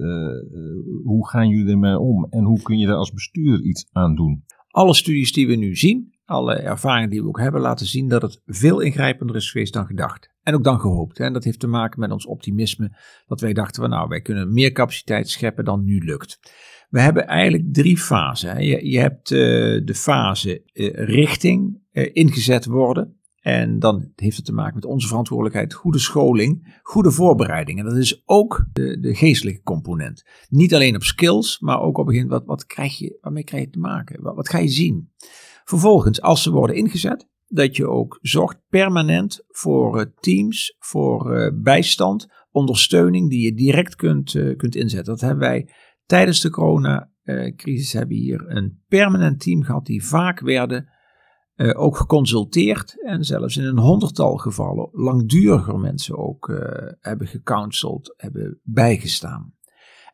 hoe 1.05 1.29
gaan 1.29 1.49
jullie 1.49 1.73
ermee 1.73 1.99
om 1.99 2.27
en 2.31 2.45
hoe 2.45 2.63
kun 2.63 2.79
je 2.79 2.87
daar 2.87 2.97
als 2.97 3.13
bestuurder 3.13 3.63
iets 3.63 3.89
aan 3.93 4.15
doen? 4.15 4.45
Alle 4.69 4.95
studies 4.95 5.33
die 5.33 5.47
we 5.47 5.55
nu 5.55 5.77
zien, 5.77 6.15
alle 6.25 6.55
ervaringen 6.55 7.11
die 7.11 7.23
we 7.23 7.29
ook 7.29 7.41
hebben, 7.41 7.61
laten 7.61 7.87
zien 7.87 8.09
dat 8.09 8.23
het 8.23 8.43
veel 8.47 8.81
ingrijpender 8.81 9.37
is 9.37 9.51
geweest 9.51 9.73
dan 9.73 9.87
gedacht. 9.87 10.34
En 10.45 10.55
ook 10.55 10.65
dan 10.65 10.81
gehoopt. 10.81 11.21
En 11.21 11.33
dat 11.33 11.45
heeft 11.45 11.61
te 11.61 11.67
maken 11.67 12.01
met 12.01 12.11
ons 12.11 12.27
optimisme. 12.27 12.97
Dat 13.27 13.41
wij 13.41 13.53
dachten, 13.53 13.83
van, 13.83 13.91
nou, 13.91 14.09
wij 14.09 14.21
kunnen 14.21 14.53
meer 14.53 14.73
capaciteit 14.73 15.29
scheppen 15.29 15.65
dan 15.65 15.85
nu 15.85 16.05
lukt. 16.05 16.39
We 16.89 17.01
hebben 17.01 17.27
eigenlijk 17.27 17.75
drie 17.75 17.99
fasen. 17.99 18.65
Je, 18.65 18.91
je 18.91 18.99
hebt 18.99 19.31
uh, 19.31 19.39
de 19.85 19.95
fase 19.95 20.63
uh, 20.73 20.91
richting 20.95 21.81
uh, 21.93 22.11
ingezet 22.13 22.65
worden. 22.65 23.19
En 23.41 23.79
dan 23.79 24.13
heeft 24.17 24.37
het 24.37 24.47
te 24.47 24.53
maken 24.53 24.75
met 24.75 24.85
onze 24.85 25.07
verantwoordelijkheid, 25.07 25.75
goede 25.75 25.99
scholing, 25.99 26.79
goede 26.83 27.11
voorbereiding. 27.11 27.79
En 27.79 27.85
dat 27.85 27.97
is 27.97 28.23
ook 28.25 28.67
de, 28.73 29.01
de 29.01 29.15
geestelijke 29.15 29.63
component. 29.63 30.25
Niet 30.49 30.75
alleen 30.75 30.95
op 30.95 31.03
skills, 31.03 31.59
maar 31.61 31.81
ook 31.81 31.99
op 31.99 32.07
begin, 32.07 32.29
wat, 32.29 32.45
wat 32.45 32.67
krijg 32.67 32.99
je, 32.99 33.19
waarmee 33.21 33.45
krijg 33.45 33.65
je 33.65 33.71
te 33.71 33.79
maken? 33.79 34.23
Wat, 34.23 34.35
wat 34.35 34.49
ga 34.49 34.59
je 34.59 34.69
zien? 34.69 35.13
Vervolgens, 35.65 36.21
als 36.21 36.43
ze 36.43 36.51
worden 36.51 36.77
ingezet, 36.77 37.29
dat 37.47 37.77
je 37.77 37.89
ook 37.89 38.19
zorgt 38.23 38.61
permanent 38.69 39.45
voor 39.49 39.99
uh, 39.99 40.05
teams, 40.21 40.77
voor 40.79 41.37
uh, 41.37 41.51
bijstand, 41.55 42.27
ondersteuning 42.51 43.31
die 43.31 43.45
je 43.45 43.55
direct 43.55 43.97
kunt, 43.97 44.35
uh, 44.35 44.57
kunt 44.57 44.77
inzetten. 44.77 45.13
Dat 45.13 45.21
hebben 45.21 45.49
wij 45.49 45.69
tijdens 46.07 46.41
de 46.41 46.51
coronacrisis 46.51 47.93
hebben 47.93 48.17
hier 48.17 48.45
een 48.49 48.83
permanent 48.89 49.41
team 49.41 49.63
gehad 49.63 49.87
die 49.87 50.05
vaak 50.05 50.41
werden 50.41 50.89
uh, 51.57 51.81
ook 51.81 51.97
geconsulteerd 51.97 53.03
en 53.05 53.25
zelfs 53.25 53.57
in 53.57 53.65
een 53.65 53.79
honderdtal 53.79 54.37
gevallen 54.37 54.89
langduriger 54.93 55.79
mensen 55.79 56.19
ook 56.19 56.49
uh, 56.49 56.59
hebben 57.01 57.27
gecounseld, 57.27 58.15
hebben 58.17 58.61
bijgestaan. 58.63 59.55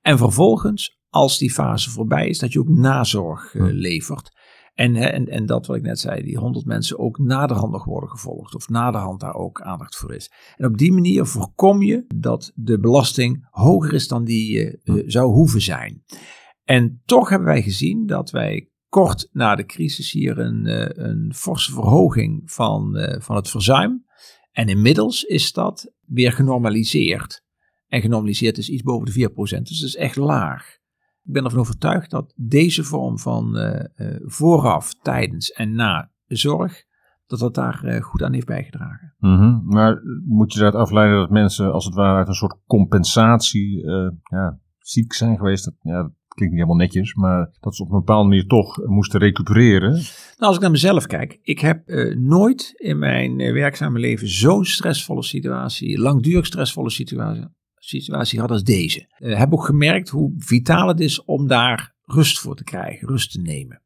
En 0.00 0.18
vervolgens, 0.18 0.98
als 1.08 1.38
die 1.38 1.50
fase 1.50 1.90
voorbij 1.90 2.28
is, 2.28 2.38
dat 2.38 2.52
je 2.52 2.58
ook 2.58 2.68
nazorg 2.68 3.54
uh, 3.54 3.62
levert. 3.72 4.38
En, 4.80 4.96
en, 4.96 5.28
en 5.28 5.46
dat 5.46 5.66
wat 5.66 5.76
ik 5.76 5.82
net 5.82 5.98
zei, 5.98 6.22
die 6.22 6.38
honderd 6.38 6.64
mensen 6.64 6.98
ook 6.98 7.18
naderhand 7.18 7.72
nog 7.72 7.84
worden 7.84 8.10
gevolgd. 8.10 8.54
Of 8.54 8.68
naderhand 8.68 9.20
daar 9.20 9.34
ook 9.34 9.60
aandacht 9.60 9.96
voor 9.96 10.14
is. 10.14 10.30
En 10.56 10.66
op 10.66 10.78
die 10.78 10.92
manier 10.92 11.26
voorkom 11.26 11.82
je 11.82 12.04
dat 12.14 12.52
de 12.54 12.78
belasting 12.78 13.46
hoger 13.50 13.92
is 13.92 14.08
dan 14.08 14.24
die 14.24 14.78
zou 15.06 15.32
hoeven 15.32 15.60
zijn. 15.60 16.04
En 16.64 17.02
toch 17.04 17.28
hebben 17.28 17.48
wij 17.48 17.62
gezien 17.62 18.06
dat 18.06 18.30
wij 18.30 18.70
kort 18.88 19.28
na 19.32 19.54
de 19.54 19.66
crisis 19.66 20.12
hier 20.12 20.38
een, 20.38 20.66
eh, 20.66 21.04
een 21.04 21.34
forse 21.34 21.72
verhoging 21.72 22.52
van, 22.52 22.96
eh, 22.96 23.20
van 23.20 23.36
het 23.36 23.48
verzuim. 23.48 24.04
En 24.52 24.68
inmiddels 24.68 25.22
is 25.22 25.52
dat 25.52 25.92
weer 26.06 26.32
genormaliseerd. 26.32 27.44
En 27.86 28.00
genormaliseerd 28.00 28.58
is 28.58 28.68
iets 28.68 28.82
boven 28.82 29.06
de 29.06 29.12
4%, 29.12 29.68
dus 29.68 29.80
dat 29.80 29.88
is 29.88 29.96
echt 29.96 30.16
laag. 30.16 30.79
Ik 31.24 31.32
ben 31.32 31.44
ervan 31.44 31.60
overtuigd 31.60 32.10
dat 32.10 32.32
deze 32.36 32.84
vorm 32.84 33.18
van 33.18 33.56
uh, 33.56 33.80
vooraf, 34.24 34.94
tijdens 34.94 35.50
en 35.50 35.74
na 35.74 36.10
zorg, 36.26 36.84
dat 37.26 37.38
dat 37.38 37.54
daar 37.54 38.02
goed 38.02 38.22
aan 38.22 38.32
heeft 38.32 38.46
bijgedragen. 38.46 39.14
Mm 39.18 39.62
Maar 39.64 40.02
moet 40.26 40.52
je 40.52 40.58
daaruit 40.58 40.82
afleiden 40.82 41.18
dat 41.18 41.30
mensen 41.30 41.72
als 41.72 41.84
het 41.84 41.94
ware 41.94 42.18
uit 42.18 42.28
een 42.28 42.34
soort 42.34 42.56
compensatie 42.66 43.86
ja, 44.22 44.58
ziek 44.78 45.12
zijn 45.12 45.36
geweest? 45.36 45.64
Dat, 45.64 45.74
ja, 45.80 46.10
klinkt 46.34 46.54
niet 46.54 46.64
helemaal 46.64 46.86
netjes, 46.86 47.14
maar 47.14 47.50
dat 47.60 47.76
ze 47.76 47.82
op 47.82 47.90
een 47.90 47.98
bepaalde 47.98 48.28
manier 48.28 48.46
toch 48.46 48.86
moesten 48.86 49.20
recupereren. 49.20 49.90
Nou, 49.90 50.04
als 50.38 50.54
ik 50.54 50.60
naar 50.60 50.70
mezelf 50.70 51.06
kijk, 51.06 51.38
ik 51.42 51.58
heb 51.58 51.88
uh, 51.88 52.16
nooit 52.16 52.72
in 52.76 52.98
mijn 52.98 53.36
werkzame 53.36 53.98
leven 53.98 54.28
zo'n 54.28 54.64
stressvolle 54.64 55.22
situatie, 55.22 56.00
langdurig 56.00 56.46
stressvolle 56.46 56.90
situatie, 56.90 57.44
situatie 57.98 58.34
gehad 58.34 58.50
als 58.50 58.64
deze. 58.64 59.14
Uh, 59.18 59.38
heb 59.38 59.52
ook 59.52 59.64
gemerkt 59.64 60.08
hoe 60.08 60.34
vitaal 60.36 60.88
het 60.88 61.00
is 61.00 61.24
om 61.24 61.46
daar 61.46 61.94
rust 62.04 62.38
voor 62.38 62.56
te 62.56 62.64
krijgen, 62.64 63.08
rust 63.08 63.32
te 63.32 63.40
nemen. 63.40 63.82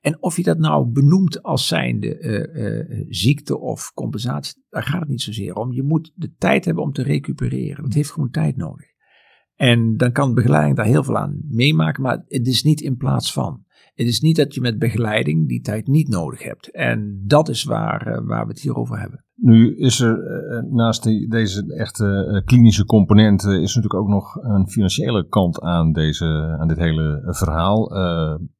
En 0.00 0.22
of 0.22 0.36
je 0.36 0.42
dat 0.42 0.58
nou 0.58 0.86
benoemt 0.86 1.42
als 1.42 1.66
zijnde 1.66 3.06
ziekte 3.08 3.58
of 3.58 3.92
compensatie, 3.94 4.64
daar 4.68 4.82
gaat 4.82 5.00
het 5.00 5.08
niet 5.08 5.22
zozeer 5.22 5.54
om. 5.54 5.72
Je 5.72 5.82
moet 5.82 6.12
de 6.14 6.34
tijd 6.38 6.64
hebben 6.64 6.82
om 6.82 6.92
te 6.92 7.02
recupereren. 7.02 7.82
Dat 7.82 7.92
heeft 7.92 8.10
gewoon 8.10 8.30
tijd 8.30 8.56
nodig. 8.56 8.86
En 9.58 9.96
dan 9.96 10.12
kan 10.12 10.34
begeleiding 10.34 10.76
daar 10.76 10.86
heel 10.86 11.04
veel 11.04 11.16
aan 11.16 11.40
meemaken, 11.48 12.02
maar 12.02 12.24
het 12.28 12.46
is 12.46 12.62
niet 12.62 12.80
in 12.80 12.96
plaats 12.96 13.32
van. 13.32 13.66
Het 13.94 14.06
is 14.06 14.20
niet 14.20 14.36
dat 14.36 14.54
je 14.54 14.60
met 14.60 14.78
begeleiding 14.78 15.48
die 15.48 15.60
tijd 15.60 15.86
niet 15.86 16.08
nodig 16.08 16.42
hebt. 16.42 16.70
En 16.70 17.22
dat 17.26 17.48
is 17.48 17.64
waar, 17.64 18.06
eh, 18.06 18.26
waar 18.26 18.46
we 18.46 18.52
het 18.52 18.60
hier 18.60 18.74
over 18.74 19.00
hebben. 19.00 19.24
Nu 19.34 19.76
is 19.76 20.00
er 20.00 20.24
eh, 20.24 20.72
naast 20.72 21.02
die, 21.02 21.28
deze 21.28 21.74
echte 21.74 22.42
klinische 22.44 22.84
componenten 22.84 23.62
is 23.62 23.74
natuurlijk 23.74 24.02
ook 24.02 24.08
nog 24.08 24.36
een 24.36 24.68
financiële 24.68 25.28
kant 25.28 25.60
aan, 25.60 25.92
deze, 25.92 26.56
aan 26.60 26.68
dit 26.68 26.78
hele 26.78 27.22
verhaal. 27.26 27.88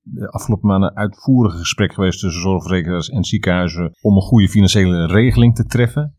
De 0.02 0.28
afgelopen 0.30 0.68
maanden 0.68 0.96
uitvoerige 0.96 1.58
gesprek 1.58 1.92
geweest 1.92 2.20
tussen 2.20 2.42
zorgverzekeraars 2.42 3.08
en 3.08 3.24
ziekenhuizen 3.24 3.92
om 4.00 4.16
een 4.16 4.22
goede 4.22 4.48
financiële 4.48 5.06
regeling 5.06 5.54
te 5.54 5.64
treffen 5.64 6.16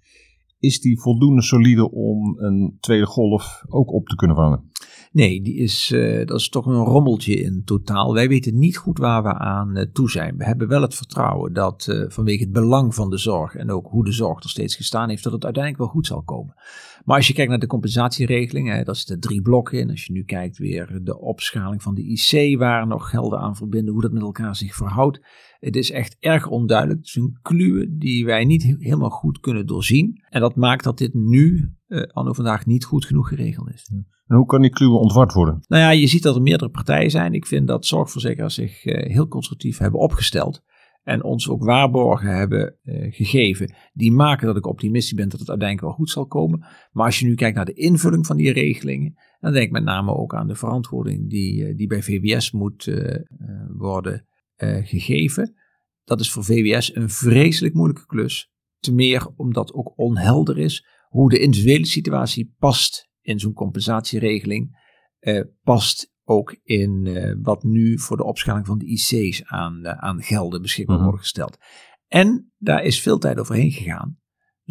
is 0.59 0.81
die 0.81 0.99
voldoende 0.99 1.41
solide 1.41 1.91
om 1.91 2.37
een 2.39 2.77
tweede 2.79 3.05
golf 3.05 3.63
ook 3.67 3.93
op 3.93 4.07
te 4.07 4.15
kunnen 4.15 4.35
vangen? 4.35 4.69
Nee, 5.11 5.41
die 5.41 5.55
is, 5.55 5.91
uh, 5.91 6.25
dat 6.25 6.39
is 6.39 6.49
toch 6.49 6.65
een 6.65 6.83
rommeltje 6.83 7.33
in 7.33 7.61
totaal. 7.65 8.13
Wij 8.13 8.27
weten 8.27 8.59
niet 8.59 8.77
goed 8.77 8.97
waar 8.97 9.23
we 9.23 9.33
aan 9.33 9.77
uh, 9.77 9.83
toe 9.83 10.09
zijn. 10.09 10.37
We 10.37 10.45
hebben 10.45 10.67
wel 10.67 10.81
het 10.81 10.95
vertrouwen 10.95 11.53
dat 11.53 11.87
uh, 11.89 12.05
vanwege 12.07 12.43
het 12.43 12.51
belang 12.51 12.95
van 12.95 13.09
de 13.09 13.17
zorg 13.17 13.55
en 13.55 13.71
ook 13.71 13.87
hoe 13.87 14.05
de 14.05 14.11
zorg 14.11 14.43
er 14.43 14.49
steeds 14.49 14.75
gestaan 14.75 15.09
heeft, 15.09 15.23
dat 15.23 15.33
het 15.33 15.43
uiteindelijk 15.43 15.83
wel 15.83 15.93
goed 15.93 16.07
zal 16.07 16.23
komen. 16.23 16.53
Maar 17.05 17.17
als 17.17 17.27
je 17.27 17.33
kijkt 17.33 17.49
naar 17.49 17.59
de 17.59 17.67
compensatieregeling, 17.67 18.69
hè, 18.69 18.83
dat 18.83 18.97
zitten 18.97 19.19
drie 19.19 19.41
blokken 19.41 19.79
in. 19.79 19.89
Als 19.89 20.05
je 20.05 20.13
nu 20.13 20.23
kijkt 20.23 20.57
weer 20.57 20.99
de 21.03 21.19
opschaling 21.19 21.81
van 21.81 21.95
de 21.95 22.03
IC, 22.03 22.57
waar 22.57 22.87
nog 22.87 23.09
gelden 23.09 23.39
aan 23.39 23.55
verbinden, 23.55 23.93
hoe 23.93 24.01
dat 24.01 24.11
met 24.11 24.21
elkaar 24.21 24.55
zich 24.55 24.75
verhoudt. 24.75 25.19
Het 25.59 25.75
is 25.75 25.91
echt 25.91 26.15
erg 26.19 26.47
onduidelijk. 26.47 26.99
Het 26.99 27.07
is 27.07 27.15
een 27.15 27.97
die 27.99 28.25
wij 28.25 28.45
niet 28.45 28.63
helemaal 28.63 29.09
goed 29.09 29.39
kunnen 29.39 29.65
doorzien. 29.65 30.23
En 30.29 30.41
dat 30.41 30.48
maakt 30.55 30.83
dat 30.83 30.97
dit 30.97 31.13
nu, 31.13 31.73
uh, 31.87 32.01
anno 32.01 32.33
vandaag, 32.33 32.65
niet 32.65 32.85
goed 32.85 33.05
genoeg 33.05 33.27
geregeld 33.27 33.69
is. 33.73 33.91
En 34.27 34.35
hoe 34.35 34.45
kan 34.45 34.61
die 34.61 34.71
kluwe 34.71 34.97
ontward 34.97 35.33
worden? 35.33 35.63
Nou 35.67 35.83
ja, 35.83 35.89
je 35.89 36.07
ziet 36.07 36.23
dat 36.23 36.35
er 36.35 36.41
meerdere 36.41 36.71
partijen 36.71 37.11
zijn. 37.11 37.33
Ik 37.33 37.45
vind 37.45 37.67
dat 37.67 37.85
zorgverzekeraars 37.85 38.53
zich 38.53 38.85
uh, 38.85 39.13
heel 39.13 39.27
constructief 39.27 39.77
hebben 39.77 39.99
opgesteld. 39.99 40.61
En 41.03 41.23
ons 41.23 41.49
ook 41.49 41.63
waarborgen 41.63 42.35
hebben 42.35 42.77
uh, 42.83 43.13
gegeven. 43.13 43.75
Die 43.93 44.11
maken 44.11 44.47
dat 44.47 44.57
ik 44.57 44.67
optimistisch 44.67 45.13
ben 45.13 45.29
dat 45.29 45.39
het 45.39 45.49
uiteindelijk 45.49 45.87
wel 45.87 45.97
goed 45.97 46.09
zal 46.09 46.25
komen. 46.25 46.65
Maar 46.91 47.05
als 47.05 47.19
je 47.19 47.25
nu 47.25 47.35
kijkt 47.35 47.55
naar 47.55 47.65
de 47.65 47.73
invulling 47.73 48.25
van 48.25 48.37
die 48.37 48.53
regelingen. 48.53 49.13
Dan 49.39 49.51
denk 49.51 49.65
ik 49.65 49.71
met 49.71 49.83
name 49.83 50.15
ook 50.15 50.35
aan 50.35 50.47
de 50.47 50.55
verantwoording 50.55 51.29
die, 51.29 51.75
die 51.75 51.87
bij 51.87 52.03
VWS 52.03 52.51
moet 52.51 52.91
worden 53.77 54.27
gegeven. 54.83 55.55
Dat 56.03 56.19
is 56.19 56.31
voor 56.31 56.43
VWS 56.43 56.95
een 56.95 57.09
vreselijk 57.09 57.73
moeilijke 57.73 58.05
klus. 58.05 58.51
Te 58.79 58.93
meer 58.93 59.27
omdat 59.35 59.73
ook 59.73 59.93
onhelder 59.95 60.57
is 60.57 60.85
hoe 61.07 61.29
de 61.29 61.39
individuele 61.39 61.85
situatie 61.85 62.55
past 62.57 63.09
in 63.21 63.39
zo'n 63.39 63.53
compensatieregeling. 63.53 64.87
Uh, 65.19 65.43
past 65.63 66.13
ook 66.23 66.59
in 66.63 67.05
uh, 67.05 67.35
wat 67.41 67.63
nu 67.63 67.99
voor 67.99 68.17
de 68.17 68.23
opschaling 68.23 68.65
van 68.65 68.77
de 68.77 68.85
IC's 68.85 69.43
aan, 69.43 69.87
aan 69.87 70.21
gelden 70.21 70.61
beschikbaar 70.61 70.97
mm 70.97 71.03
worden 71.03 71.21
gesteld. 71.21 71.57
En 72.07 72.51
daar 72.57 72.83
is 72.83 73.01
veel 73.01 73.17
tijd 73.17 73.39
overheen 73.39 73.71
gegaan 73.71 74.18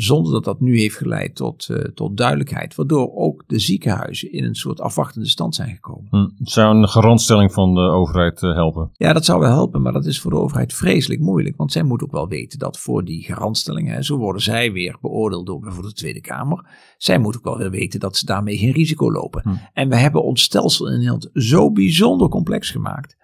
zonder 0.00 0.32
dat 0.32 0.44
dat 0.44 0.60
nu 0.60 0.78
heeft 0.78 0.96
geleid 0.96 1.34
tot, 1.34 1.68
uh, 1.70 1.78
tot 1.78 2.16
duidelijkheid, 2.16 2.74
waardoor 2.74 3.14
ook 3.14 3.44
de 3.46 3.58
ziekenhuizen 3.58 4.32
in 4.32 4.44
een 4.44 4.54
soort 4.54 4.80
afwachtende 4.80 5.28
stand 5.28 5.54
zijn 5.54 5.74
gekomen. 5.74 6.06
Hm. 6.10 6.28
Zou 6.44 6.76
een 6.76 6.88
garantstelling 6.88 7.52
van 7.52 7.74
de 7.74 7.80
overheid 7.80 8.42
uh, 8.42 8.54
helpen? 8.54 8.90
Ja, 8.92 9.12
dat 9.12 9.24
zou 9.24 9.40
wel 9.40 9.50
helpen, 9.50 9.82
maar 9.82 9.92
dat 9.92 10.06
is 10.06 10.20
voor 10.20 10.30
de 10.30 10.36
overheid 10.36 10.72
vreselijk 10.72 11.20
moeilijk, 11.20 11.56
want 11.56 11.72
zij 11.72 11.82
moet 11.82 12.02
ook 12.02 12.12
wel 12.12 12.28
weten 12.28 12.58
dat 12.58 12.78
voor 12.78 13.04
die 13.04 13.22
garantstellingen, 13.22 14.04
zo 14.04 14.16
worden 14.16 14.42
zij 14.42 14.72
weer 14.72 14.96
beoordeeld 15.00 15.46
door 15.46 15.60
bijvoorbeeld 15.60 15.94
de 15.94 16.00
Tweede 16.00 16.20
Kamer, 16.20 16.66
zij 16.98 17.18
moet 17.18 17.36
ook 17.36 17.44
wel 17.44 17.58
weer 17.58 17.70
weten 17.70 18.00
dat 18.00 18.16
ze 18.16 18.26
daarmee 18.26 18.58
geen 18.58 18.72
risico 18.72 19.12
lopen. 19.12 19.42
Hm. 19.42 19.50
En 19.72 19.88
we 19.88 19.96
hebben 19.96 20.22
ons 20.22 20.42
stelsel 20.42 20.86
in 20.86 20.92
Nederland 20.92 21.30
zo 21.32 21.72
bijzonder 21.72 22.28
complex 22.28 22.70
gemaakt. 22.70 23.16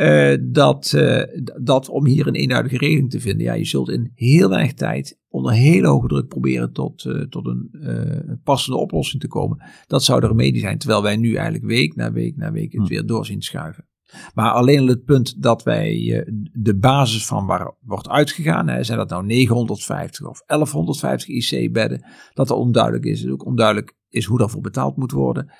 Uh, 0.00 0.36
dat, 0.40 0.92
uh, 0.96 1.22
dat 1.62 1.88
om 1.88 2.06
hier 2.06 2.26
een 2.26 2.34
eenduidige 2.34 2.76
regeling 2.76 3.10
te 3.10 3.20
vinden, 3.20 3.46
ja, 3.46 3.52
je 3.52 3.64
zult 3.64 3.88
in 3.88 4.12
heel 4.14 4.48
weinig 4.48 4.74
tijd 4.74 5.18
onder 5.28 5.52
hele 5.52 5.86
hoge 5.86 6.06
druk 6.06 6.28
proberen 6.28 6.72
tot, 6.72 7.04
uh, 7.04 7.22
tot 7.22 7.46
een 7.46 8.40
passende 8.44 8.78
oplossing 8.78 9.22
te 9.22 9.28
komen. 9.28 9.62
Dat 9.86 10.04
zou 10.04 10.20
de 10.20 10.26
remedie 10.26 10.60
zijn, 10.60 10.78
terwijl 10.78 11.02
wij 11.02 11.16
nu 11.16 11.34
eigenlijk 11.34 11.64
week 11.64 11.96
na 11.96 12.12
week 12.12 12.36
na 12.36 12.52
week 12.52 12.72
het 12.72 12.82
hm. 12.82 12.88
weer 12.88 13.06
door 13.06 13.26
zien 13.26 13.42
schuiven. 13.42 13.88
Maar 14.34 14.50
alleen 14.52 14.86
het 14.86 15.04
punt 15.04 15.42
dat 15.42 15.62
wij 15.62 16.24
de 16.52 16.76
basis 16.76 17.26
van 17.26 17.46
waar 17.46 17.74
wordt 17.80 18.08
uitgegaan, 18.08 18.68
hè, 18.68 18.84
zijn 18.84 18.98
dat 18.98 19.08
nou 19.08 19.26
950 19.26 20.26
of 20.26 20.42
1150 20.46 21.28
IC-bedden, 21.28 22.04
dat 22.34 22.50
er 22.50 22.56
onduidelijk 22.56 23.04
is. 23.04 23.20
Het 23.20 23.30
ook 23.30 23.46
onduidelijk 23.46 23.96
is 24.08 24.24
hoe 24.24 24.38
daarvoor 24.38 24.60
betaald 24.60 24.96
moet 24.96 25.12
worden. 25.12 25.50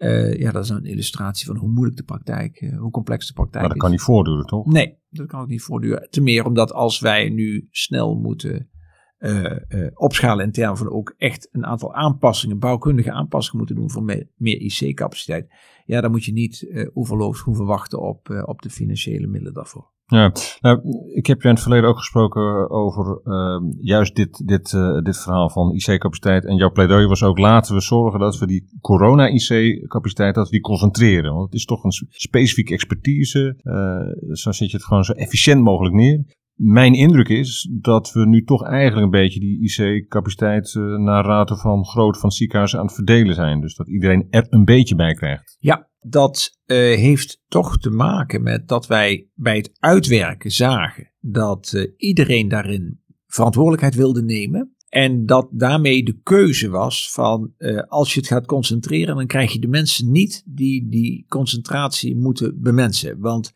Uh, 0.00 0.34
ja, 0.34 0.52
dat 0.52 0.64
is 0.64 0.70
een 0.70 0.84
illustratie 0.84 1.46
van 1.46 1.56
hoe 1.56 1.68
moeilijk 1.68 1.96
de 1.96 2.02
praktijk, 2.02 2.60
uh, 2.60 2.78
hoe 2.78 2.90
complex 2.90 3.26
de 3.26 3.32
praktijk 3.32 3.62
is. 3.62 3.68
Maar 3.68 3.76
dat 3.76 3.86
kan 3.86 3.90
niet 3.90 4.00
voortduren, 4.00 4.46
toch? 4.46 4.66
Nee, 4.66 4.98
dat 5.10 5.26
kan 5.26 5.40
ook 5.40 5.48
niet 5.48 5.62
voortduren. 5.62 6.10
Ten 6.10 6.22
meer 6.22 6.44
omdat 6.44 6.72
als 6.72 7.00
wij 7.00 7.28
nu 7.28 7.68
snel 7.70 8.14
moeten 8.14 8.70
uh, 9.18 9.56
opschalen 9.94 10.44
in 10.44 10.52
termen 10.52 10.76
van 10.76 10.90
ook 10.90 11.14
echt 11.16 11.48
een 11.52 11.66
aantal 11.66 11.94
aanpassingen, 11.94 12.58
bouwkundige 12.58 13.12
aanpassingen 13.12 13.58
moeten 13.58 13.76
doen 13.76 13.90
voor 13.90 14.02
meer, 14.02 14.28
meer 14.36 14.60
IC-capaciteit. 14.60 15.52
Ja, 15.84 16.00
dan 16.00 16.10
moet 16.10 16.24
je 16.24 16.32
niet 16.32 16.62
uh, 16.62 16.88
hoeven 16.92 17.66
wachten 17.66 18.00
op, 18.00 18.44
op 18.44 18.62
de 18.62 18.70
financiële 18.70 19.26
middelen 19.26 19.54
daarvoor. 19.54 19.90
Ja, 20.10 20.32
nou, 20.60 20.80
ik 21.14 21.26
heb 21.26 21.42
je 21.42 21.48
in 21.48 21.54
het 21.54 21.62
verleden 21.62 21.88
ook 21.88 21.98
gesproken 21.98 22.70
over 22.70 23.20
uh, 23.24 23.70
juist 23.80 24.16
dit, 24.16 24.46
dit, 24.46 24.72
uh, 24.72 24.98
dit 24.98 25.18
verhaal 25.18 25.50
van 25.50 25.72
IC-capaciteit. 25.74 26.44
En 26.44 26.56
jouw 26.56 26.70
pleidooi 26.70 27.06
was 27.06 27.22
ook 27.22 27.38
laten 27.38 27.74
we 27.74 27.80
zorgen 27.80 28.20
dat 28.20 28.38
we 28.38 28.46
die 28.46 28.78
corona-IC-capaciteit, 28.80 30.34
dat 30.34 30.44
we 30.44 30.50
die 30.50 30.60
concentreren. 30.60 31.34
Want 31.34 31.44
het 31.44 31.54
is 31.54 31.64
toch 31.64 31.84
een 31.84 31.92
specifieke 32.08 32.72
expertise. 32.72 33.56
Uh, 33.62 34.34
zo 34.34 34.52
zet 34.52 34.70
je 34.70 34.76
het 34.76 34.86
gewoon 34.86 35.04
zo 35.04 35.12
efficiënt 35.12 35.62
mogelijk 35.62 35.94
neer. 35.94 36.24
Mijn 36.62 36.94
indruk 36.94 37.28
is 37.28 37.70
dat 37.80 38.12
we 38.12 38.26
nu 38.26 38.44
toch 38.44 38.64
eigenlijk 38.64 39.04
een 39.04 39.20
beetje 39.20 39.40
die 39.40 39.62
IC-capaciteit 39.62 40.74
naar 40.96 41.24
raten 41.24 41.56
van 41.56 41.86
groot 41.86 42.18
van 42.18 42.30
ziekenhuizen 42.30 42.78
aan 42.78 42.84
het 42.84 42.94
verdelen 42.94 43.34
zijn. 43.34 43.60
Dus 43.60 43.74
dat 43.74 43.88
iedereen 43.88 44.26
er 44.30 44.46
een 44.48 44.64
beetje 44.64 44.94
bij 44.94 45.14
krijgt. 45.14 45.56
Ja, 45.58 45.90
dat 46.00 46.58
uh, 46.66 46.76
heeft 46.76 47.42
toch 47.48 47.78
te 47.78 47.90
maken 47.90 48.42
met 48.42 48.68
dat 48.68 48.86
wij 48.86 49.28
bij 49.34 49.56
het 49.56 49.70
uitwerken 49.78 50.50
zagen 50.50 51.12
dat 51.20 51.72
uh, 51.74 51.86
iedereen 51.96 52.48
daarin 52.48 53.00
verantwoordelijkheid 53.26 53.94
wilde 53.94 54.22
nemen. 54.22 54.74
En 54.88 55.26
dat 55.26 55.48
daarmee 55.52 56.04
de 56.04 56.20
keuze 56.22 56.68
was 56.68 57.12
van 57.12 57.54
als 57.88 58.14
je 58.14 58.20
het 58.20 58.28
gaat 58.28 58.46
concentreren, 58.46 59.16
dan 59.16 59.26
krijg 59.26 59.52
je 59.52 59.58
de 59.58 59.68
mensen 59.68 60.10
niet 60.10 60.42
die 60.46 60.88
die 60.88 61.24
concentratie 61.28 62.16
moeten 62.16 62.60
bemensen. 62.60 63.18
Want 63.18 63.52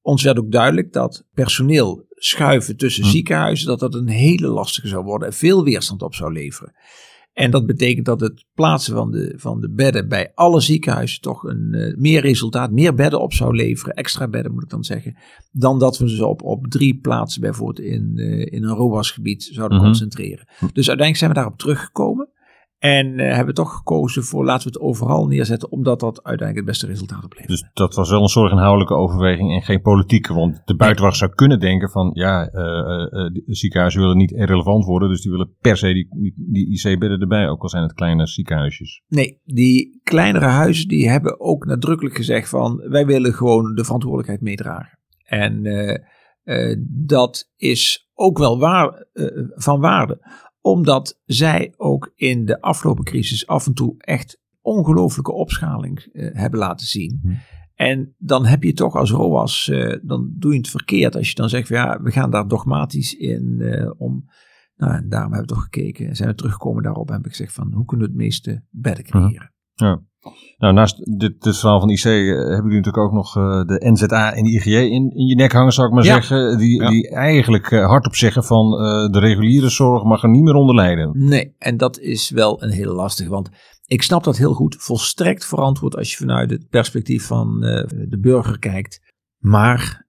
ons 0.00 0.22
werd 0.22 0.38
ook 0.38 0.52
duidelijk 0.52 0.92
dat 0.92 1.26
personeel 1.32 2.06
schuiven 2.24 2.76
tussen 2.76 3.04
Hm. 3.04 3.10
ziekenhuizen, 3.10 3.66
dat 3.66 3.80
dat 3.80 3.94
een 3.94 4.08
hele 4.08 4.46
lastige 4.48 4.88
zou 4.88 5.04
worden 5.04 5.28
en 5.28 5.34
veel 5.34 5.64
weerstand 5.64 6.02
op 6.02 6.14
zou 6.14 6.32
leveren. 6.32 6.72
En 7.32 7.50
dat 7.50 7.66
betekent 7.66 8.06
dat 8.06 8.20
het 8.20 8.44
plaatsen 8.54 8.94
van 8.94 9.10
de, 9.10 9.34
van 9.36 9.60
de 9.60 9.70
bedden 9.70 10.08
bij 10.08 10.32
alle 10.34 10.60
ziekenhuizen 10.60 11.20
toch 11.20 11.42
een 11.44 11.72
eh, 11.72 11.96
meer 11.96 12.20
resultaat, 12.20 12.70
meer 12.70 12.94
bedden 12.94 13.20
op 13.20 13.32
zou 13.32 13.54
leveren, 13.56 13.94
extra 13.94 14.28
bedden 14.28 14.52
moet 14.52 14.62
ik 14.62 14.68
dan 14.70 14.84
zeggen, 14.84 15.16
dan 15.50 15.78
dat 15.78 15.98
we 15.98 16.08
ze 16.10 16.26
op, 16.26 16.42
op 16.42 16.66
drie 16.66 16.98
plaatsen 16.98 17.40
bijvoorbeeld 17.40 17.86
in, 17.86 18.12
eh, 18.16 18.52
in 18.52 18.62
een 18.64 18.74
ROAS-gebied 18.76 19.48
zouden 19.52 19.76
Mhm. 19.78 19.86
concentreren. 19.86 20.46
Dus 20.58 20.88
uiteindelijk 20.88 21.16
zijn 21.16 21.30
we 21.30 21.36
daarop 21.36 21.58
teruggekomen. 21.58 22.28
En 22.84 23.18
eh, 23.18 23.26
hebben 23.26 23.46
we 23.46 23.52
toch 23.52 23.76
gekozen 23.76 24.22
voor 24.22 24.44
laten 24.44 24.66
we 24.66 24.78
het 24.78 24.82
overal 24.82 25.26
neerzetten, 25.26 25.70
omdat 25.70 26.00
dat 26.00 26.22
uiteindelijk 26.22 26.56
het 26.56 26.64
beste 26.66 26.86
resultaat 26.86 27.24
oplevert. 27.24 27.48
Dus 27.48 27.70
dat 27.72 27.94
was 27.94 28.10
wel 28.10 28.22
een 28.22 28.28
zorginhoudelijke 28.28 28.94
overweging 28.94 29.54
en 29.54 29.62
geen 29.62 29.80
politieke. 29.80 30.34
Want 30.34 30.62
de 30.64 30.76
buitenwacht 30.76 31.16
zou 31.16 31.34
kunnen 31.34 31.60
denken 31.60 31.90
van 31.90 32.10
ja, 32.14 32.46
eh, 32.46 33.24
eh, 33.24 33.30
ziekenhuizen 33.46 34.00
willen 34.00 34.16
niet 34.16 34.30
irrelevant 34.30 34.84
worden. 34.84 35.08
Dus 35.08 35.22
die 35.22 35.30
willen 35.30 35.56
per 35.60 35.76
se 35.76 35.92
die, 35.92 36.08
die, 36.10 36.34
die 36.36 36.72
IC-bedden 36.72 37.20
erbij, 37.20 37.48
ook 37.48 37.62
al 37.62 37.68
zijn 37.68 37.82
het 37.82 37.92
kleine 37.92 38.26
ziekenhuisjes. 38.26 39.02
Nee, 39.08 39.40
die 39.44 40.00
kleinere 40.02 40.46
huizen 40.46 40.88
die 40.88 41.08
hebben 41.08 41.40
ook 41.40 41.64
nadrukkelijk 41.64 42.16
gezegd 42.16 42.48
van 42.48 42.76
wij 42.88 43.06
willen 43.06 43.32
gewoon 43.32 43.74
de 43.74 43.84
verantwoordelijkheid 43.84 44.40
meedragen. 44.40 44.98
En 45.24 45.62
dat 47.06 47.50
is 47.56 48.10
ook 48.14 48.38
wel 48.38 48.58
waar, 48.58 49.06
van 49.54 49.80
waarde, 49.80 50.18
omdat 50.64 51.20
zij 51.24 51.74
ook 51.76 52.12
in 52.14 52.44
de 52.44 52.60
afgelopen 52.60 53.04
crisis 53.04 53.46
af 53.46 53.66
en 53.66 53.74
toe 53.74 53.94
echt 53.98 54.40
ongelooflijke 54.60 55.32
opschaling 55.32 55.98
eh, 55.98 56.28
hebben 56.32 56.58
laten 56.58 56.86
zien. 56.86 57.18
Hm. 57.22 57.32
En 57.74 58.14
dan 58.18 58.46
heb 58.46 58.62
je 58.62 58.72
toch 58.72 58.94
als 58.94 59.10
ROAS, 59.10 59.68
eh, 59.68 59.98
dan 60.02 60.32
doe 60.38 60.52
je 60.52 60.58
het 60.58 60.68
verkeerd 60.68 61.16
als 61.16 61.28
je 61.28 61.34
dan 61.34 61.48
zegt 61.48 61.68
van 61.68 61.76
ja, 61.76 62.02
we 62.02 62.10
gaan 62.10 62.30
daar 62.30 62.48
dogmatisch 62.48 63.14
in 63.14 63.60
eh, 63.60 63.90
om. 63.96 64.24
Nou, 64.76 64.94
en 64.94 65.08
daarom 65.08 65.32
hebben 65.32 65.48
we 65.48 65.54
toch 65.54 65.64
gekeken 65.64 66.08
en 66.08 66.16
zijn 66.16 66.28
we 66.28 66.34
teruggekomen 66.34 66.82
daarop 66.82 67.08
en 67.08 67.14
heb 67.14 67.24
ik 67.24 67.30
gezegd 67.30 67.52
van 67.52 67.72
hoe 67.72 67.84
kunnen 67.84 68.06
we 68.06 68.12
het 68.12 68.22
meeste 68.22 68.64
bedden 68.70 69.04
creëren. 69.04 69.52
Ja. 69.74 70.02
Nou, 70.58 70.74
naast 70.74 71.18
dit, 71.18 71.42
dit 71.42 71.58
verhaal 71.58 71.80
van 71.80 71.90
IC 71.90 72.04
eh, 72.04 72.12
hebben 72.12 72.46
jullie 72.46 72.62
natuurlijk 72.62 72.98
ook 72.98 73.12
nog 73.12 73.36
eh, 73.36 73.64
de 73.64 73.90
NZA 73.90 74.32
en 74.34 74.44
de 74.44 74.50
IGJ 74.50 74.76
in, 74.76 75.10
in 75.10 75.26
je 75.26 75.34
nek 75.34 75.52
hangen, 75.52 75.72
zou 75.72 75.86
ik 75.88 75.94
maar 75.94 76.04
Ja. 76.04 76.14
zeggen. 76.14 76.58
Die, 76.58 76.82
Ja. 76.82 76.88
die 76.88 77.08
eigenlijk 77.10 77.70
eh, 77.70 77.86
hardop 77.86 78.14
zeggen 78.14 78.44
van 78.44 78.70
de 79.10 79.18
reguliere 79.18 79.68
zorg 79.68 80.04
mag 80.04 80.22
er 80.22 80.28
niet 80.30 80.42
meer 80.42 80.54
onder 80.54 80.74
lijden. 80.74 81.10
Nee, 81.14 81.54
en 81.58 81.76
dat 81.76 81.98
is 81.98 82.30
wel 82.30 82.62
een 82.62 82.70
hele 82.70 82.92
lastige. 82.92 83.30
Want 83.30 83.48
ik 83.86 84.02
snap 84.02 84.24
dat 84.24 84.36
heel 84.36 84.52
goed. 84.54 84.76
Volstrekt 84.78 85.46
verantwoord 85.46 85.96
als 85.96 86.10
je 86.10 86.16
vanuit 86.16 86.50
het 86.50 86.68
perspectief 86.68 87.26
van 87.26 87.60
de 88.08 88.18
burger 88.20 88.58
kijkt. 88.58 89.00
Maar 89.38 90.06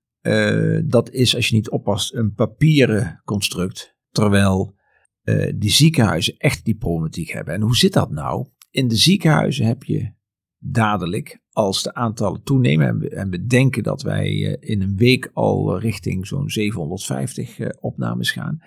dat 0.86 1.10
is, 1.10 1.36
als 1.36 1.48
je 1.48 1.56
niet 1.56 1.70
oppast, 1.70 2.14
een 2.14 2.34
papieren 2.34 3.22
construct. 3.24 3.96
Terwijl 4.12 4.76
die 5.56 5.70
ziekenhuizen 5.72 6.38
echt 6.38 6.66
die 6.66 6.76
problematiek 6.78 7.30
hebben. 7.30 7.54
En 7.54 7.62
hoe 7.62 7.76
zit 7.76 7.94
dat 7.94 8.10
nou? 8.12 8.48
In 8.76 8.88
de 8.88 8.96
ziekenhuizen 8.96 9.66
heb 9.66 9.84
je 9.84 10.12
dadelijk, 10.58 11.40
als 11.52 11.84
de 11.84 11.94
aantallen 11.94 12.44
toenemen, 12.44 12.88
en 12.88 13.00
we, 13.00 13.10
en 13.10 13.30
we 13.30 13.46
denken 13.46 13.84
dat 13.84 14.02
wij 14.02 14.28
eh, 14.28 14.70
in 14.70 14.82
een 14.82 14.98
week 14.98 15.30
al 15.34 15.80
richting 15.80 16.28
zo'n 16.28 16.50
750 16.50 17.60
eh, 17.60 17.70
opnames 17.80 18.32
gaan, 18.32 18.60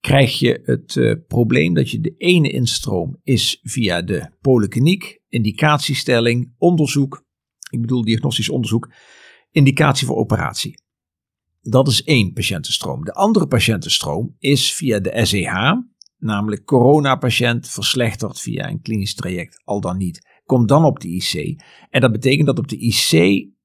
krijg 0.00 0.38
je 0.38 0.60
het 0.64 0.96
eh, 0.96 1.14
probleem 1.28 1.74
dat 1.74 1.90
je 1.90 2.00
de 2.00 2.14
ene 2.16 2.50
instroom 2.50 3.20
is 3.22 3.60
via 3.62 4.02
de 4.02 4.30
polykliniek, 4.40 5.20
indicatiestelling, 5.28 6.54
onderzoek, 6.58 7.24
ik 7.70 7.80
bedoel 7.80 8.04
diagnostisch 8.04 8.50
onderzoek, 8.50 8.92
indicatie 9.50 10.06
voor 10.06 10.16
operatie. 10.16 10.82
Dat 11.60 11.88
is 11.88 12.02
één 12.02 12.32
patiëntenstroom. 12.32 13.04
De 13.04 13.12
andere 13.12 13.46
patiëntenstroom 13.46 14.36
is 14.38 14.74
via 14.74 15.00
de 15.00 15.20
SEH, 15.26 15.72
namelijk 16.26 16.64
coronapatiënt 16.64 17.68
verslechterd 17.68 18.40
via 18.40 18.68
een 18.68 18.80
klinisch 18.80 19.14
traject, 19.14 19.62
al 19.64 19.80
dan 19.80 19.96
niet. 19.96 20.26
Komt 20.44 20.68
dan 20.68 20.84
op 20.84 21.00
de 21.00 21.08
IC. 21.08 21.62
En 21.90 22.00
dat 22.00 22.12
betekent 22.12 22.46
dat 22.46 22.58
op 22.58 22.68
de 22.68 22.78
IC 22.78 23.10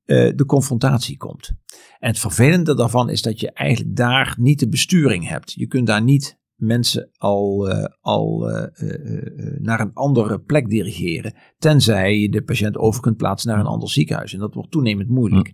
eh, 0.06 0.32
de 0.36 0.46
confrontatie 0.46 1.18
komt. 1.18 1.52
En 2.00 2.10
het 2.10 2.20
vervelende 2.20 2.76
daarvan 2.76 3.10
is 3.10 3.22
dat 3.22 3.40
je 3.40 3.52
eigenlijk 3.52 3.96
daar 3.96 4.36
niet 4.40 4.60
de 4.60 4.70
besturing 4.70 5.28
hebt. 5.28 5.52
Je 5.54 5.68
kunt 5.68 5.88
daar 5.88 6.04
niet 6.04 6.40
mensen 6.56 7.10
al, 7.18 7.70
eh, 7.70 7.84
al 8.02 8.50
eh, 8.50 9.58
naar 9.60 9.80
een 9.80 9.94
andere 9.94 10.40
plek 10.40 10.70
dirigeren, 10.70 11.34
tenzij 11.58 12.20
je 12.20 12.30
de 12.30 12.44
patiënt 12.44 12.78
over 12.78 13.02
kunt 13.02 13.18
plaatsen 13.18 13.50
naar 13.50 13.60
een 13.60 13.66
ander 13.66 13.90
ziekenhuis. 13.90 14.34
En 14.34 14.40
dat 14.40 14.54
wordt 14.54 14.72
toenemend 14.72 15.10
moeilijk. 15.10 15.54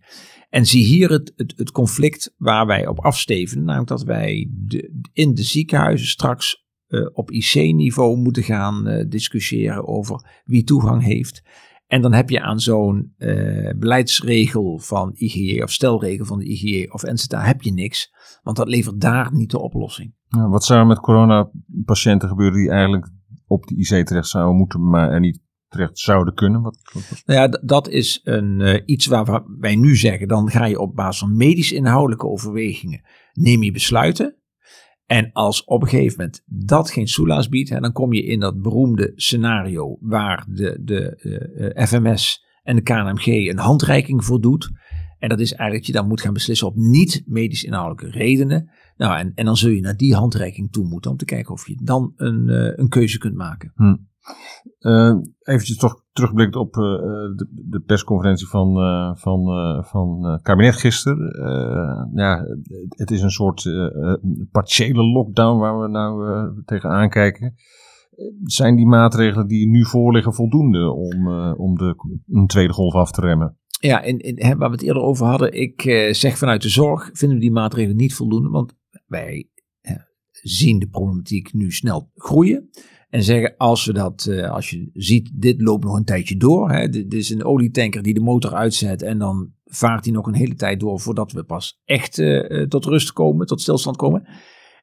En 0.49 0.65
zie 0.65 0.85
hier 0.85 1.09
het, 1.09 1.33
het, 1.35 1.53
het 1.55 1.71
conflict 1.71 2.33
waar 2.37 2.65
wij 2.65 2.87
op 2.87 2.99
afsteven, 2.99 3.63
namelijk 3.63 3.89
dat 3.89 4.03
wij 4.03 4.49
de, 4.51 5.09
in 5.13 5.33
de 5.33 5.43
ziekenhuizen 5.43 6.07
straks 6.07 6.65
eh, 6.87 7.05
op 7.13 7.31
IC-niveau 7.31 8.17
moeten 8.17 8.43
gaan 8.43 8.87
eh, 8.87 9.05
discussiëren 9.09 9.87
over 9.87 10.41
wie 10.45 10.63
toegang 10.63 11.03
heeft. 11.03 11.41
En 11.87 12.01
dan 12.01 12.13
heb 12.13 12.29
je 12.29 12.41
aan 12.41 12.59
zo'n 12.59 13.13
eh, 13.17 13.73
beleidsregel 13.77 14.79
van 14.79 15.11
IGJ 15.13 15.61
of 15.61 15.71
stelregel 15.71 16.25
van 16.25 16.39
de 16.39 16.45
IGJ 16.45 16.87
of 16.91 17.01
NZA 17.03 17.41
heb 17.43 17.61
je 17.61 17.73
niks, 17.73 18.11
want 18.43 18.57
dat 18.57 18.67
levert 18.67 19.01
daar 19.01 19.33
niet 19.33 19.51
de 19.51 19.59
oplossing. 19.59 20.13
Nou, 20.29 20.49
wat 20.49 20.63
zou 20.65 20.79
er 20.79 20.85
met 20.85 20.99
coronapatiënten 20.99 22.29
gebeuren 22.29 22.57
die 22.59 22.69
eigenlijk 22.69 23.09
op 23.45 23.65
de 23.67 23.75
IC 23.75 24.05
terecht 24.05 24.27
zouden 24.27 24.55
moeten, 24.57 24.89
maar 24.89 25.11
er 25.11 25.19
niet 25.19 25.41
terecht 25.67 25.99
zouden 25.99 26.33
kunnen? 26.33 26.61
Wat, 26.61 26.79
wat- 26.93 27.21
Nou 27.25 27.39
ja, 27.39 27.59
dat 27.63 27.89
is 27.89 28.19
een, 28.23 28.81
iets 28.91 29.05
waar 29.05 29.43
wij 29.59 29.75
nu 29.75 29.95
zeggen, 29.95 30.27
dan 30.27 30.49
ga 30.49 30.65
je 30.65 30.79
op 30.79 30.95
basis 30.95 31.19
van 31.19 31.35
medisch 31.37 31.71
inhoudelijke 31.71 32.27
overwegingen, 32.27 33.01
neem 33.33 33.63
je 33.63 33.71
besluiten. 33.71 34.35
En 35.07 35.29
als 35.31 35.63
op 35.63 35.81
een 35.81 35.87
gegeven 35.87 36.17
moment 36.17 36.43
dat 36.45 36.91
geen 36.91 37.07
soelaas 37.07 37.49
biedt, 37.49 37.69
hè, 37.69 37.79
dan 37.79 37.91
kom 37.91 38.13
je 38.13 38.23
in 38.23 38.39
dat 38.39 38.61
beroemde 38.61 39.11
scenario 39.15 39.97
waar 39.99 40.45
de, 40.49 40.79
de 40.81 41.15
eh, 41.15 41.81
eh, 41.81 41.87
FMS 41.87 42.45
en 42.63 42.75
de 42.75 42.81
KNMG 42.81 43.25
een 43.25 43.57
handreiking 43.57 44.25
voor 44.25 44.41
doet. 44.41 44.71
En 45.19 45.29
dat 45.29 45.39
is 45.39 45.51
eigenlijk 45.51 45.79
dat 45.79 45.85
je 45.85 46.01
dan 46.01 46.07
moet 46.07 46.21
gaan 46.21 46.33
beslissen 46.33 46.67
op 46.67 46.75
niet 46.75 47.23
medisch 47.25 47.63
inhoudelijke 47.63 48.17
redenen. 48.17 48.69
Nou, 48.97 49.17
en, 49.17 49.31
en 49.35 49.45
dan 49.45 49.57
zul 49.57 49.69
je 49.69 49.81
naar 49.81 49.97
die 49.97 50.15
handreiking 50.15 50.71
toe 50.71 50.87
moeten 50.87 51.11
om 51.11 51.17
te 51.17 51.25
kijken 51.25 51.53
of 51.53 51.67
je 51.67 51.79
dan 51.83 52.13
een, 52.15 52.49
eh, 52.49 52.77
een 52.77 52.89
keuze 52.89 53.17
kunt 53.17 53.35
maken. 53.35 53.73
Eh, 54.79 55.15
eventjes 55.41 55.77
toch 55.77 56.03
terugblikt 56.11 56.55
op 56.55 56.75
eh, 56.75 56.81
de, 56.81 57.47
de 57.69 57.79
persconferentie 57.79 58.47
van, 58.47 58.77
eh, 58.77 59.15
van, 59.15 59.45
van 59.85 60.23
het 60.23 60.41
kabinet 60.41 60.75
gisteren. 60.75 61.17
Ja, 62.13 62.45
het 62.89 63.11
is 63.11 63.21
een 63.21 63.31
soort 63.31 63.69
partiële 64.51 65.03
lockdown 65.03 65.59
waar 65.59 65.79
we 65.81 65.87
nou 65.87 66.63
tegenaan 66.65 67.09
kijken. 67.09 67.55
Zijn 68.43 68.75
die 68.75 68.87
maatregelen 68.87 69.47
die 69.47 69.67
nu 69.67 69.85
voorliggen 69.85 70.33
voldoende 70.33 70.91
om, 70.91 71.27
om 71.53 71.75
de, 71.75 71.95
een 72.27 72.47
tweede 72.47 72.73
golf 72.73 72.93
af 72.93 73.11
te 73.11 73.21
remmen? 73.21 73.57
Ja, 73.79 74.01
hè, 74.03 74.55
waar 74.55 74.69
we 74.69 74.75
het 74.75 74.83
eerder 74.83 75.03
over 75.03 75.25
hadden, 75.25 75.53
ik 75.53 75.81
zeg 76.11 76.37
vanuit 76.37 76.61
de 76.61 76.69
zorg 76.69 77.09
vinden 77.13 77.37
we 77.37 77.43
die 77.43 77.51
maatregelen 77.51 77.97
niet 77.97 78.13
voldoende, 78.13 78.49
want 78.49 78.75
wij 79.05 79.49
zien 80.31 80.79
de 80.79 80.87
problematiek 80.87 81.53
nu 81.53 81.71
snel 81.71 82.11
groeien. 82.15 82.69
En 83.09 83.23
zeggen 83.23 83.53
als 83.57 83.85
we 83.85 83.93
dat, 83.93 84.25
eh, 84.25 84.51
als 84.51 84.69
je 84.69 84.89
ziet, 84.93 85.31
dit 85.33 85.61
loopt 85.61 85.83
nog 85.83 85.95
een 85.95 86.03
tijdje 86.03 86.37
door. 86.37 86.71
Hè, 86.71 86.89
dit, 86.89 87.13
is 87.13 87.29
een 87.29 87.43
olietanker 87.43 88.01
die 88.01 88.13
de 88.13 88.19
motor 88.19 88.53
uitzet 88.53 89.01
en 89.01 89.17
dan 89.17 89.51
vaart 89.63 90.05
hij 90.05 90.13
nog 90.13 90.27
een 90.27 90.35
hele 90.35 90.55
tijd 90.55 90.79
door 90.79 90.99
voordat 90.99 91.31
we 91.31 91.43
pas 91.43 91.81
echt 91.85 92.19
eh, 92.19 92.61
eh, 92.61 92.67
tot 92.67 92.85
rust 92.85 93.13
komen, 93.13 93.47
tot 93.47 93.61
stilstand 93.61 93.97
komen. 93.97 94.27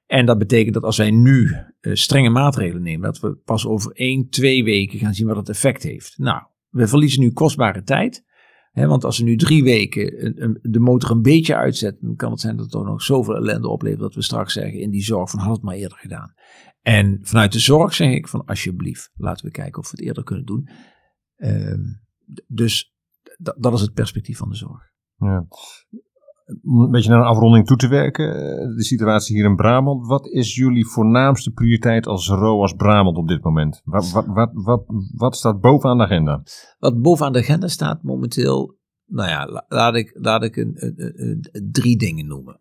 En 0.07 0.27
dat 0.27 0.39
betekent 0.39 0.75
dat 0.75 0.83
als 0.83 0.97
wij 0.97 1.11
nu 1.11 1.51
strenge 1.81 2.29
maatregelen 2.29 2.83
nemen, 2.83 3.13
dat 3.13 3.21
we 3.21 3.37
pas 3.45 3.67
over 3.67 3.93
één, 3.93 4.29
twee 4.29 4.65
weken 4.65 4.99
gaan 4.99 5.15
zien 5.15 5.27
wat 5.27 5.37
het 5.37 5.49
effect 5.49 5.83
heeft. 5.83 6.19
Nou, 6.19 6.43
we 6.69 6.89
verliezen 6.89 7.21
nu 7.21 7.33
kostbare 7.33 7.83
tijd. 7.83 8.25
Want 8.73 9.05
als 9.05 9.19
we 9.19 9.25
nu 9.25 9.37
drie 9.37 9.63
weken 9.63 10.61
de 10.63 10.79
motor 10.79 11.11
een 11.11 11.23
beetje 11.23 11.57
uitzetten, 11.57 12.07
dan 12.07 12.17
kan 12.17 12.31
het 12.31 12.41
zijn 12.41 12.57
dat 12.57 12.65
het 12.65 12.73
toch 12.75 12.85
nog 12.85 13.03
zoveel 13.03 13.37
ellende 13.37 13.69
oplevert 13.69 14.01
dat 14.01 14.15
we 14.15 14.23
straks 14.23 14.53
zeggen 14.53 14.81
in 14.81 14.91
die 14.91 15.03
zorg 15.03 15.31
van 15.31 15.39
had 15.39 15.55
het 15.55 15.65
maar 15.65 15.75
eerder 15.75 15.99
gedaan. 15.99 16.35
En 16.85 17.18
vanuit 17.23 17.53
de 17.53 17.59
zorg 17.59 17.94
zeg 17.94 18.11
ik 18.11 18.29
van 18.29 18.44
alsjeblieft, 18.44 19.11
laten 19.14 19.44
we 19.47 19.51
kijken 19.53 19.79
of 19.83 19.90
we 19.90 19.97
het 19.97 20.07
eerder 20.07 20.25
kunnen 20.25 20.44
doen. 20.44 20.68
Ehm, 21.37 21.81
dus 22.47 22.94
dat 23.59 23.73
is 23.73 23.81
het 23.81 23.92
perspectief 23.92 24.38
van 24.38 24.49
de 24.49 24.57
zorg. 24.57 24.83
Ja. 25.16 25.47
Om 26.62 26.81
een 26.81 26.90
beetje 26.90 27.11
naar 27.11 27.18
een 27.18 27.25
afronding 27.27 27.66
toe 27.66 27.77
te 27.77 27.88
werken. 27.88 28.35
eh, 28.35 28.77
De 28.77 28.85
situatie 28.85 29.37
hier 29.37 29.44
in 29.44 29.57
Brabant. 29.57 30.07
Wat 30.07 30.27
is 30.27 30.55
jullie 30.55 30.87
voornaamste 30.87 31.51
prioriteit 31.51 32.07
als 32.07 32.29
ROAS 32.29 32.73
Brabant 32.73 33.16
op 33.16 33.29
dit 33.29 33.42
moment? 33.44 33.81
Wat, 33.85 34.11
wat, 34.12 34.51
wat, 34.53 34.85
wat, 35.14 35.37
staat 35.37 35.61
bovenaan 35.61 35.97
de 35.99 36.05
agenda? 36.05 36.42
Wat 36.79 37.01
bovenaan 37.01 37.33
de 37.33 37.38
agenda 37.38 37.68
staat 37.68 38.03
momenteel, 38.03 38.79
nou 39.07 39.29
ja, 39.29 39.47
la- 39.47 39.64
laat 39.68 39.94
ik, 39.94 40.11
laat 40.20 40.42
ik 40.42 40.57
een, 40.57 40.73
een- 40.75 40.94
een- 40.97 41.49
een- 41.53 41.70
drie 41.73 41.97
dingen 41.97 42.27
noemen. 42.27 42.61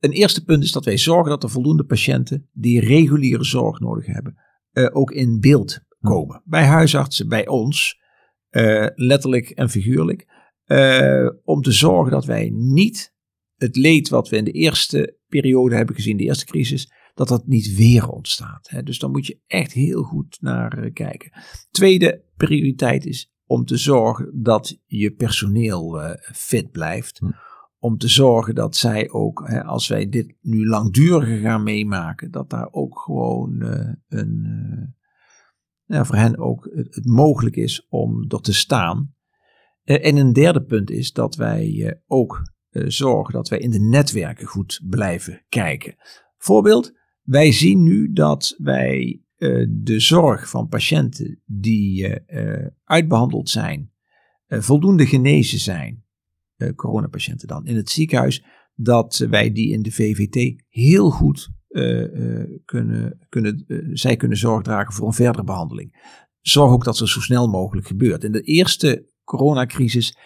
Een 0.00 0.10
eerste 0.10 0.44
punt 0.44 0.62
is 0.62 0.72
dat 0.72 0.84
wij 0.84 0.98
zorgen 0.98 1.30
dat 1.30 1.42
er 1.42 1.50
voldoende 1.50 1.84
patiënten 1.84 2.48
die 2.52 2.80
reguliere 2.80 3.44
zorg 3.44 3.80
nodig 3.80 4.06
hebben, 4.06 4.36
eh, 4.70 4.86
ook 4.92 5.10
in 5.10 5.40
beeld 5.40 5.80
komen. 6.00 6.42
Bij 6.44 6.64
huisartsen, 6.64 7.28
bij 7.28 7.46
ons, 7.46 8.00
eh, 8.48 8.86
letterlijk 8.94 9.50
en 9.50 9.70
figuurlijk. 9.70 10.34
eh, 10.64 11.28
om 11.44 11.62
te 11.62 11.72
zorgen 11.72 12.10
dat 12.12 12.24
wij 12.24 12.50
niet 12.52 13.14
het 13.56 13.76
leed 13.76 14.08
wat 14.08 14.28
we 14.28 14.36
in 14.36 14.44
de 14.44 14.50
eerste 14.50 15.18
periode 15.26 15.74
hebben 15.74 15.94
gezien, 15.94 16.16
de 16.16 16.24
eerste 16.24 16.44
crisis, 16.44 16.92
dat 17.14 17.28
dat 17.28 17.46
niet 17.46 17.76
weer 17.76 18.08
ontstaat. 18.08 18.68
Hè. 18.70 18.82
Dus 18.82 18.98
dan 18.98 19.10
moet 19.10 19.26
je 19.26 19.40
echt 19.46 19.72
heel 19.72 20.02
goed 20.02 20.36
naar 20.40 20.90
kijken. 20.90 21.32
Tweede 21.70 22.24
prioriteit 22.36 23.06
is 23.06 23.32
om 23.44 23.64
te 23.64 23.76
zorgen 23.76 24.42
dat 24.42 24.78
je 24.86 25.12
personeel 25.12 26.16
fit 26.32 26.70
blijft. 26.70 27.18
Hm. 27.18 27.30
Om 27.78 27.98
te 27.98 28.08
zorgen 28.08 28.54
dat 28.54 28.76
zij 28.76 29.10
ook, 29.10 29.48
hè, 29.48 29.64
als 29.64 29.88
wij 29.88 30.08
dit 30.08 30.34
nu 30.40 30.66
langduriger 30.66 31.38
gaan 31.38 31.62
meemaken, 31.62 32.30
dat 32.30 32.50
daar 32.50 32.68
ook 32.70 32.98
gewoon 32.98 33.62
uh, 33.62 33.92
een, 34.08 34.94
ja, 35.84 36.04
voor 36.04 36.16
hen 36.16 36.38
ook 36.38 36.70
het, 36.72 37.04
mogelijk 37.04 37.56
is 37.56 37.86
om 37.88 38.24
er 38.28 38.40
te 38.40 38.54
staan. 38.54 39.14
en 39.82 40.16
een 40.16 40.32
derde 40.32 40.62
punt 40.62 40.90
is 40.90 41.12
dat 41.12 41.34
wij 41.34 42.00
ook 42.06 42.42
zorgen 42.86 43.34
dat 43.34 43.48
wij 43.48 43.58
in 43.58 43.70
de 43.70 43.80
netwerken 43.80 44.46
goed 44.46 44.80
blijven 44.88 45.44
kijken. 45.48 45.94
Voorbeeld, 46.36 46.92
wij 47.22 47.52
zien 47.52 47.82
nu 47.82 48.12
dat 48.12 48.54
wij 48.58 49.22
de 49.68 50.00
zorg 50.00 50.48
van 50.48 50.68
patiënten 50.68 51.42
die 51.44 52.14
uitbehandeld 52.84 53.48
zijn, 53.48 53.92
voldoende 54.46 55.06
genezen 55.06 55.58
zijn, 55.58 56.05
coronapatiënten 56.74 57.48
dan, 57.48 57.66
in 57.66 57.76
het 57.76 57.90
ziekenhuis, 57.90 58.44
dat 58.74 59.26
wij 59.30 59.52
die 59.52 59.72
in 59.72 59.82
de 59.82 59.90
VVT 59.90 60.62
heel 60.68 61.10
goed 61.10 61.48
kunnen, 62.64 63.26
kunnen, 63.28 63.64
zij 63.92 64.16
kunnen 64.16 64.38
zorg 64.38 64.62
dragen 64.62 64.94
voor 64.94 65.06
een 65.06 65.12
verdere 65.12 65.44
behandeling. 65.44 66.14
Zorg 66.40 66.72
ook 66.72 66.84
dat 66.84 66.98
er 66.98 67.08
zo 67.08 67.20
snel 67.20 67.48
mogelijk 67.48 67.86
gebeurt. 67.86 68.24
In 68.24 68.32
de 68.32 68.40
eerste 68.40 69.10
coronacrisis 69.24 70.16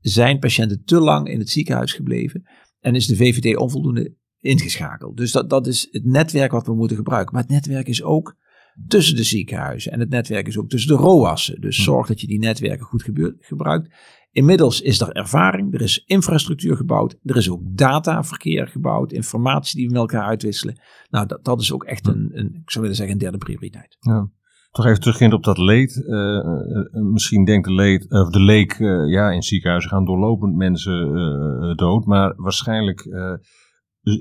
zijn 0.00 0.38
patiënten 0.38 0.84
te 0.84 1.00
lang 1.00 1.28
in 1.28 1.38
het 1.38 1.50
ziekenhuis 1.50 1.92
gebleven 1.92 2.42
en 2.80 2.94
is 2.94 3.06
de 3.06 3.16
VVT 3.16 3.56
onvoldoende 3.56 4.14
ingeschakeld. 4.40 5.16
Dus 5.16 5.32
dat, 5.32 5.50
dat 5.50 5.66
is 5.66 5.88
het 5.90 6.04
netwerk 6.04 6.52
wat 6.52 6.66
we 6.66 6.74
moeten 6.74 6.96
gebruiken. 6.96 7.34
Maar 7.34 7.42
het 7.42 7.50
netwerk 7.50 7.88
is 7.88 8.02
ook 8.02 8.36
tussen 8.86 9.16
de 9.16 9.24
ziekenhuizen. 9.24 9.92
En 9.92 10.00
het 10.00 10.08
netwerk 10.08 10.46
is 10.46 10.58
ook 10.58 10.68
tussen 10.68 10.96
de 10.96 11.02
ROAS'en. 11.02 11.60
Dus 11.60 11.76
hm. 11.76 11.82
zorg 11.82 12.06
dat 12.06 12.20
je 12.20 12.26
die 12.26 12.38
netwerken 12.38 12.86
goed 12.86 13.04
gebruikt. 13.38 13.94
Inmiddels 14.34 14.80
is 14.80 15.00
er 15.00 15.12
ervaring, 15.12 15.74
er 15.74 15.80
is 15.80 16.04
infrastructuur 16.06 16.76
gebouwd, 16.76 17.18
er 17.22 17.36
is 17.36 17.50
ook 17.50 17.60
dataverkeer 17.64 18.68
gebouwd, 18.68 19.12
informatie 19.12 19.76
die 19.76 19.86
we 19.86 19.92
met 19.92 20.00
elkaar 20.00 20.26
uitwisselen. 20.26 20.80
Nou, 21.10 21.26
dat, 21.26 21.44
dat 21.44 21.60
is 21.60 21.72
ook 21.72 21.84
echt 21.84 22.06
een, 22.06 22.30
een, 22.32 22.46
ik 22.46 22.70
zou 22.70 22.80
willen 22.80 22.96
zeggen, 22.96 23.14
een 23.14 23.20
derde 23.20 23.38
prioriteit. 23.38 23.96
Ja. 24.00 24.30
Toch 24.70 24.86
even 24.86 25.00
teruggaan 25.00 25.32
op 25.32 25.44
dat 25.44 25.58
leed. 25.58 26.04
Uh, 26.06 26.40
misschien 27.12 27.44
denkt 27.44 27.66
de, 27.66 27.74
leed, 27.74 28.10
of 28.10 28.30
de 28.30 28.40
leek, 28.40 28.78
uh, 28.78 29.12
ja, 29.12 29.30
in 29.30 29.42
ziekenhuizen 29.42 29.90
gaan 29.90 30.04
doorlopend 30.04 30.56
mensen 30.56 31.76
dood. 31.76 32.04
Maar 32.04 32.34
waarschijnlijk 32.36 33.00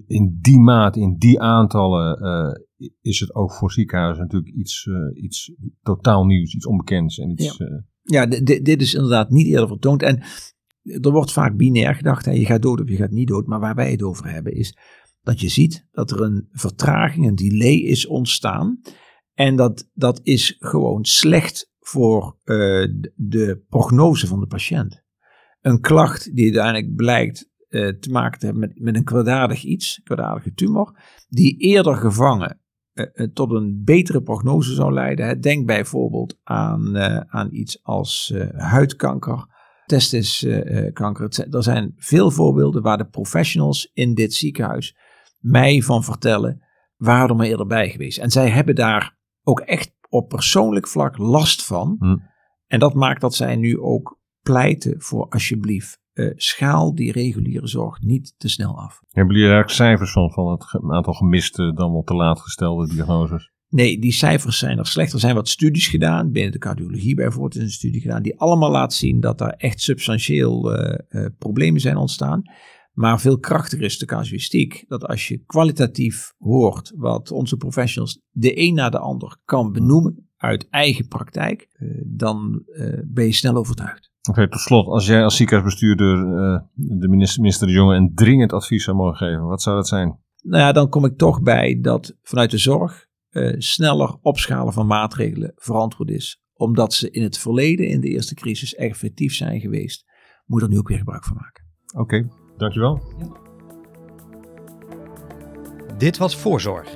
in 0.08 0.38
die 0.42 0.60
maat, 0.60 0.96
in 0.96 1.16
die 1.18 1.42
aantallen, 1.42 2.66
is 3.02 3.20
het 3.20 3.36
ook 3.36 3.54
voor 3.54 3.72
ziekenhuizen 3.72 4.24
natuurlijk 4.24 4.54
iets, 4.56 4.90
iets 5.14 5.54
totaal 5.82 6.26
nieuws, 6.26 6.54
iets 6.56 6.68
onbekends. 6.68 7.18
En 7.18 7.32
iets, 7.32 7.58
ja. 7.58 7.84
Ja 8.04 8.26
dit 8.26 8.82
is 8.82 8.94
inderdaad 8.94 9.30
niet 9.30 9.48
eerder 9.48 9.68
vertoond. 9.68 10.02
En 10.02 10.24
er 10.84 11.12
wordt 11.12 11.32
vaak 11.32 11.56
binair 11.58 11.96
gedacht, 11.96 12.26
hè, 12.26 12.32
je 12.32 12.46
gaat 12.46 12.62
dood 12.62 12.82
of 12.82 12.90
je 12.90 12.96
gaat 12.96 13.12
niet 13.12 13.28
dood. 13.28 13.46
Maar 13.46 13.60
waar 13.60 13.76
wij 13.76 13.92
het 13.92 14.04
over 14.04 14.32
hebben 14.32 14.54
is 14.54 14.78
dat 15.22 15.40
je 15.40 15.50
ziet 15.50 15.88
dat 15.92 16.12
er 16.12 16.22
een 16.22 16.48
vertraging, 16.52 17.28
een 17.28 17.36
delay 17.36 17.76
is 17.76 18.06
ontstaan. 18.06 18.82
En 19.34 19.56
dat, 19.56 19.90
dat 19.94 20.20
is 20.24 20.56
gewoon 20.60 21.06
slecht 21.06 21.72
voor 21.80 22.38
de 23.16 23.64
prognose 23.70 24.28
van 24.28 24.40
de 24.40 24.48
patiënt. 24.48 25.04
Een 25.62 25.80
klacht 25.80 26.36
die 26.36 26.44
uiteindelijk 26.44 26.96
blijkt 26.96 27.52
uh, 27.70 27.90
te 27.90 28.12
maken 28.12 28.40
te 28.40 28.46
hebben 28.46 28.68
met, 28.68 28.80
met 28.80 28.96
een 28.96 29.04
kwaadaardig 29.04 29.64
iets, 29.64 30.02
kwaadaardige 30.04 30.54
tumor, 30.54 31.00
die 31.28 31.58
eerder 31.58 31.96
gevangen 31.96 32.62
tot 33.34 33.52
een 33.52 33.82
betere 33.84 34.22
prognose 34.22 34.74
zou 34.74 34.94
leiden. 34.94 35.42
Denk 35.42 35.66
bijvoorbeeld 35.66 36.40
aan, 36.44 36.98
aan 37.30 37.48
iets 37.52 37.84
als 37.84 38.34
huidkanker, 38.56 39.46
testiskanker. 39.86 41.48
er 41.52 41.64
zijn 41.64 41.94
veel 41.98 42.32
voorbeelden 42.32 42.82
waar 42.82 42.98
de 42.98 43.08
professionals 43.08 43.92
in 43.94 44.14
dit 44.14 44.34
ziekenhuis 44.34 44.96
mij 45.44 45.82
van 45.82 46.04
vertellen, 46.04 46.62
waren 46.96 47.30
er 47.30 47.36
maar 47.36 47.46
eerder 47.46 47.68
bij 47.68 47.90
geweest. 47.90 48.18
En 48.18 48.32
zij 48.32 48.50
hebben 48.50 48.76
daar 48.76 49.18
ook 49.44 49.60
echt 49.60 49.96
op 50.10 50.30
persoonlijk 50.30 50.88
vlak 50.88 51.18
last 51.18 51.66
van. 51.66 51.96
Hm. 52.00 52.18
En 52.68 52.80
dat 52.80 52.94
maakt 52.94 53.22
dat 53.22 53.36
zij 53.36 53.56
nu 53.56 53.80
ook 53.80 54.20
pleiten 54.42 55.02
voor 55.02 55.30
alsjeblieft 55.30 56.02
uh, 56.14 56.32
schaal 56.36 56.96
die 56.96 57.12
reguliere 57.12 57.68
zorg 57.68 58.02
niet 58.02 58.34
te 58.38 58.50
snel 58.50 58.80
af. 58.80 59.02
Hebben 59.10 59.36
jullie 59.36 59.52
daar 59.52 59.70
cijfers 59.70 60.12
van, 60.12 60.32
van 60.32 60.52
het 60.52 60.92
aantal 60.92 61.14
gemiste 61.14 61.74
dan 61.74 61.92
wel 61.92 62.04
te 62.04 62.14
laat 62.14 62.40
gestelde 62.40 62.88
diagnoses? 62.88 63.52
Nee, 63.70 64.00
die 64.00 64.12
cijfers 64.12 64.58
zijn 64.58 64.78
er 64.78 64.86
slecht. 64.86 65.14
Er 65.14 65.20
zijn 65.20 65.36
wat 65.36 65.50
studies 65.50 65.88
gedaan, 65.88 66.32
binnen 66.32 66.52
de 66.52 66.58
cardiologie 66.58 67.16
bijvoorbeeld 67.16 67.56
is 67.56 67.62
een 67.62 67.70
studie 67.70 68.02
gedaan, 68.02 68.22
die 68.22 68.40
allemaal 68.40 68.72
laat 68.72 68.94
zien 68.94 69.20
dat 69.20 69.42
er 69.42 69.50
echt 69.50 69.82
substantieel 69.82 70.74
uh, 70.74 70.98
uh, 71.10 71.26
problemen 71.38 71.82
zijn 71.82 71.98
ontstaan. 71.98 72.42
Maar 72.92 73.20
veel 73.20 73.40
krachtiger 73.40 73.86
is 73.86 73.98
de 73.98 74.06
casuïstiek. 74.06 74.86
Dat 74.88 75.06
als 75.06 75.28
je 75.28 75.44
kwalitatief 75.46 76.34
hoort 76.38 76.92
wat 76.96 77.32
onze 77.32 77.58
professionals 77.58 78.22
de 78.30 78.60
een 78.60 78.74
na 78.74 78.90
de 78.90 79.00
ander 79.00 79.38
kan 79.46 79.72
benoemen 79.72 80.28
uit 80.38 80.70
eigen 80.70 81.08
praktijk, 81.08 81.68
dan 82.06 82.64
ben 83.06 83.26
je 83.26 83.32
snel 83.34 83.56
overtuigd. 83.56 84.13
Oké, 84.30 84.50
tot 84.50 84.60
slot, 84.60 84.88
als 84.88 85.06
jij 85.06 85.24
als 85.24 85.36
ziekenhuisbestuurder 85.36 86.18
uh, 86.18 86.60
de 86.74 87.08
minister, 87.08 87.42
minister 87.42 87.68
De 87.68 87.74
Jonge 87.74 87.96
een 87.96 88.12
dringend 88.16 88.54
advies 88.54 88.84
zou 88.84 88.98
mogen 88.98 89.16
geven, 89.16 89.44
wat 89.44 89.62
zou 89.62 89.76
dat 89.76 89.88
zijn? 89.88 90.20
Nou 90.42 90.62
ja, 90.62 90.72
dan 90.72 90.90
kom 90.90 91.06
ik 91.06 91.18
toch 91.18 91.42
bij 91.42 91.80
dat 91.82 92.18
vanuit 92.22 92.52
de 92.52 92.58
zorg 92.58 93.08
uh, 93.32 93.56
sneller 93.58 94.18
opschalen 94.22 94.74
van 94.74 94.88
maatregelen 94.88 95.52
verantwoord 95.56 96.10
is. 96.10 96.42
Omdat 96.54 96.94
ze 96.94 97.12
in 97.12 97.24
het 97.24 97.38
verleden, 97.38 97.88
in 97.88 98.02
de 98.02 98.08
eerste 98.08 98.36
crisis, 98.36 98.76
effectief 98.76 99.34
zijn 99.34 99.60
geweest. 99.60 100.06
Moet 100.46 100.62
er 100.62 100.70
nu 100.70 100.78
ook 100.78 100.88
weer 100.88 100.98
gebruik 100.98 101.24
van 101.24 101.36
maken. 101.36 101.64
Oké, 101.94 102.02
okay, 102.02 102.30
dankjewel. 102.58 103.02
Ja. 103.18 103.42
Dit 105.98 106.18
was 106.18 106.36
Voorzorg. 106.36 106.90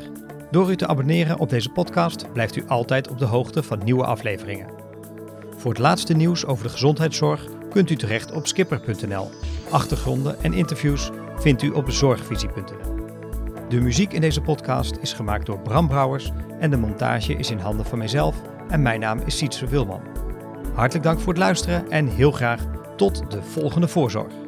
Door 0.51 0.71
u 0.71 0.75
te 0.75 0.87
abonneren 0.87 1.39
op 1.39 1.49
deze 1.49 1.69
podcast 1.69 2.31
blijft 2.33 2.55
u 2.55 2.67
altijd 2.67 3.09
op 3.09 3.17
de 3.17 3.25
hoogte 3.25 3.63
van 3.63 3.83
nieuwe 3.83 4.05
afleveringen. 4.05 4.76
Voor 5.58 5.72
het 5.72 5.80
laatste 5.80 6.13
nieuws 6.13 6.46
over 6.46 6.63
de 6.63 6.70
gezondheidszorg 6.70 7.48
kunt 7.70 7.89
u 7.89 7.96
terecht 7.96 8.32
op 8.32 8.48
skipper.nl. 8.48 9.30
Achtergronden 9.70 10.43
en 10.43 10.54
interviews 10.54 11.10
vindt 11.38 11.62
u 11.62 11.70
op 11.70 11.91
zorgvisie.nl. 11.91 12.96
De 13.70 13.82
muziek 13.82 14.13
in 14.13 14.22
deze 14.22 14.41
podcast 14.41 14.98
is 15.02 15.13
gemaakt 15.13 15.46
door 15.46 15.60
Bram 15.60 15.88
Brouwers 15.88 16.32
en 16.60 16.70
de 16.70 16.78
montage 16.78 17.34
is 17.34 17.52
in 17.52 17.60
handen 17.60 17.86
van 17.86 17.98
mijzelf 17.98 18.41
en 18.70 18.82
mijn 18.82 19.00
naam 19.00 19.20
is 19.26 19.38
Sietse 19.38 19.67
Wilman. 19.67 20.02
Hartelijk 20.74 21.06
dank 21.06 21.20
voor 21.20 21.34
het 21.34 21.41
luisteren 21.41 21.89
en 21.89 22.08
heel 22.08 22.32
graag 22.32 22.65
tot 22.96 23.32
de 23.32 23.43
volgende 23.43 23.88
voorzorg. 23.88 24.46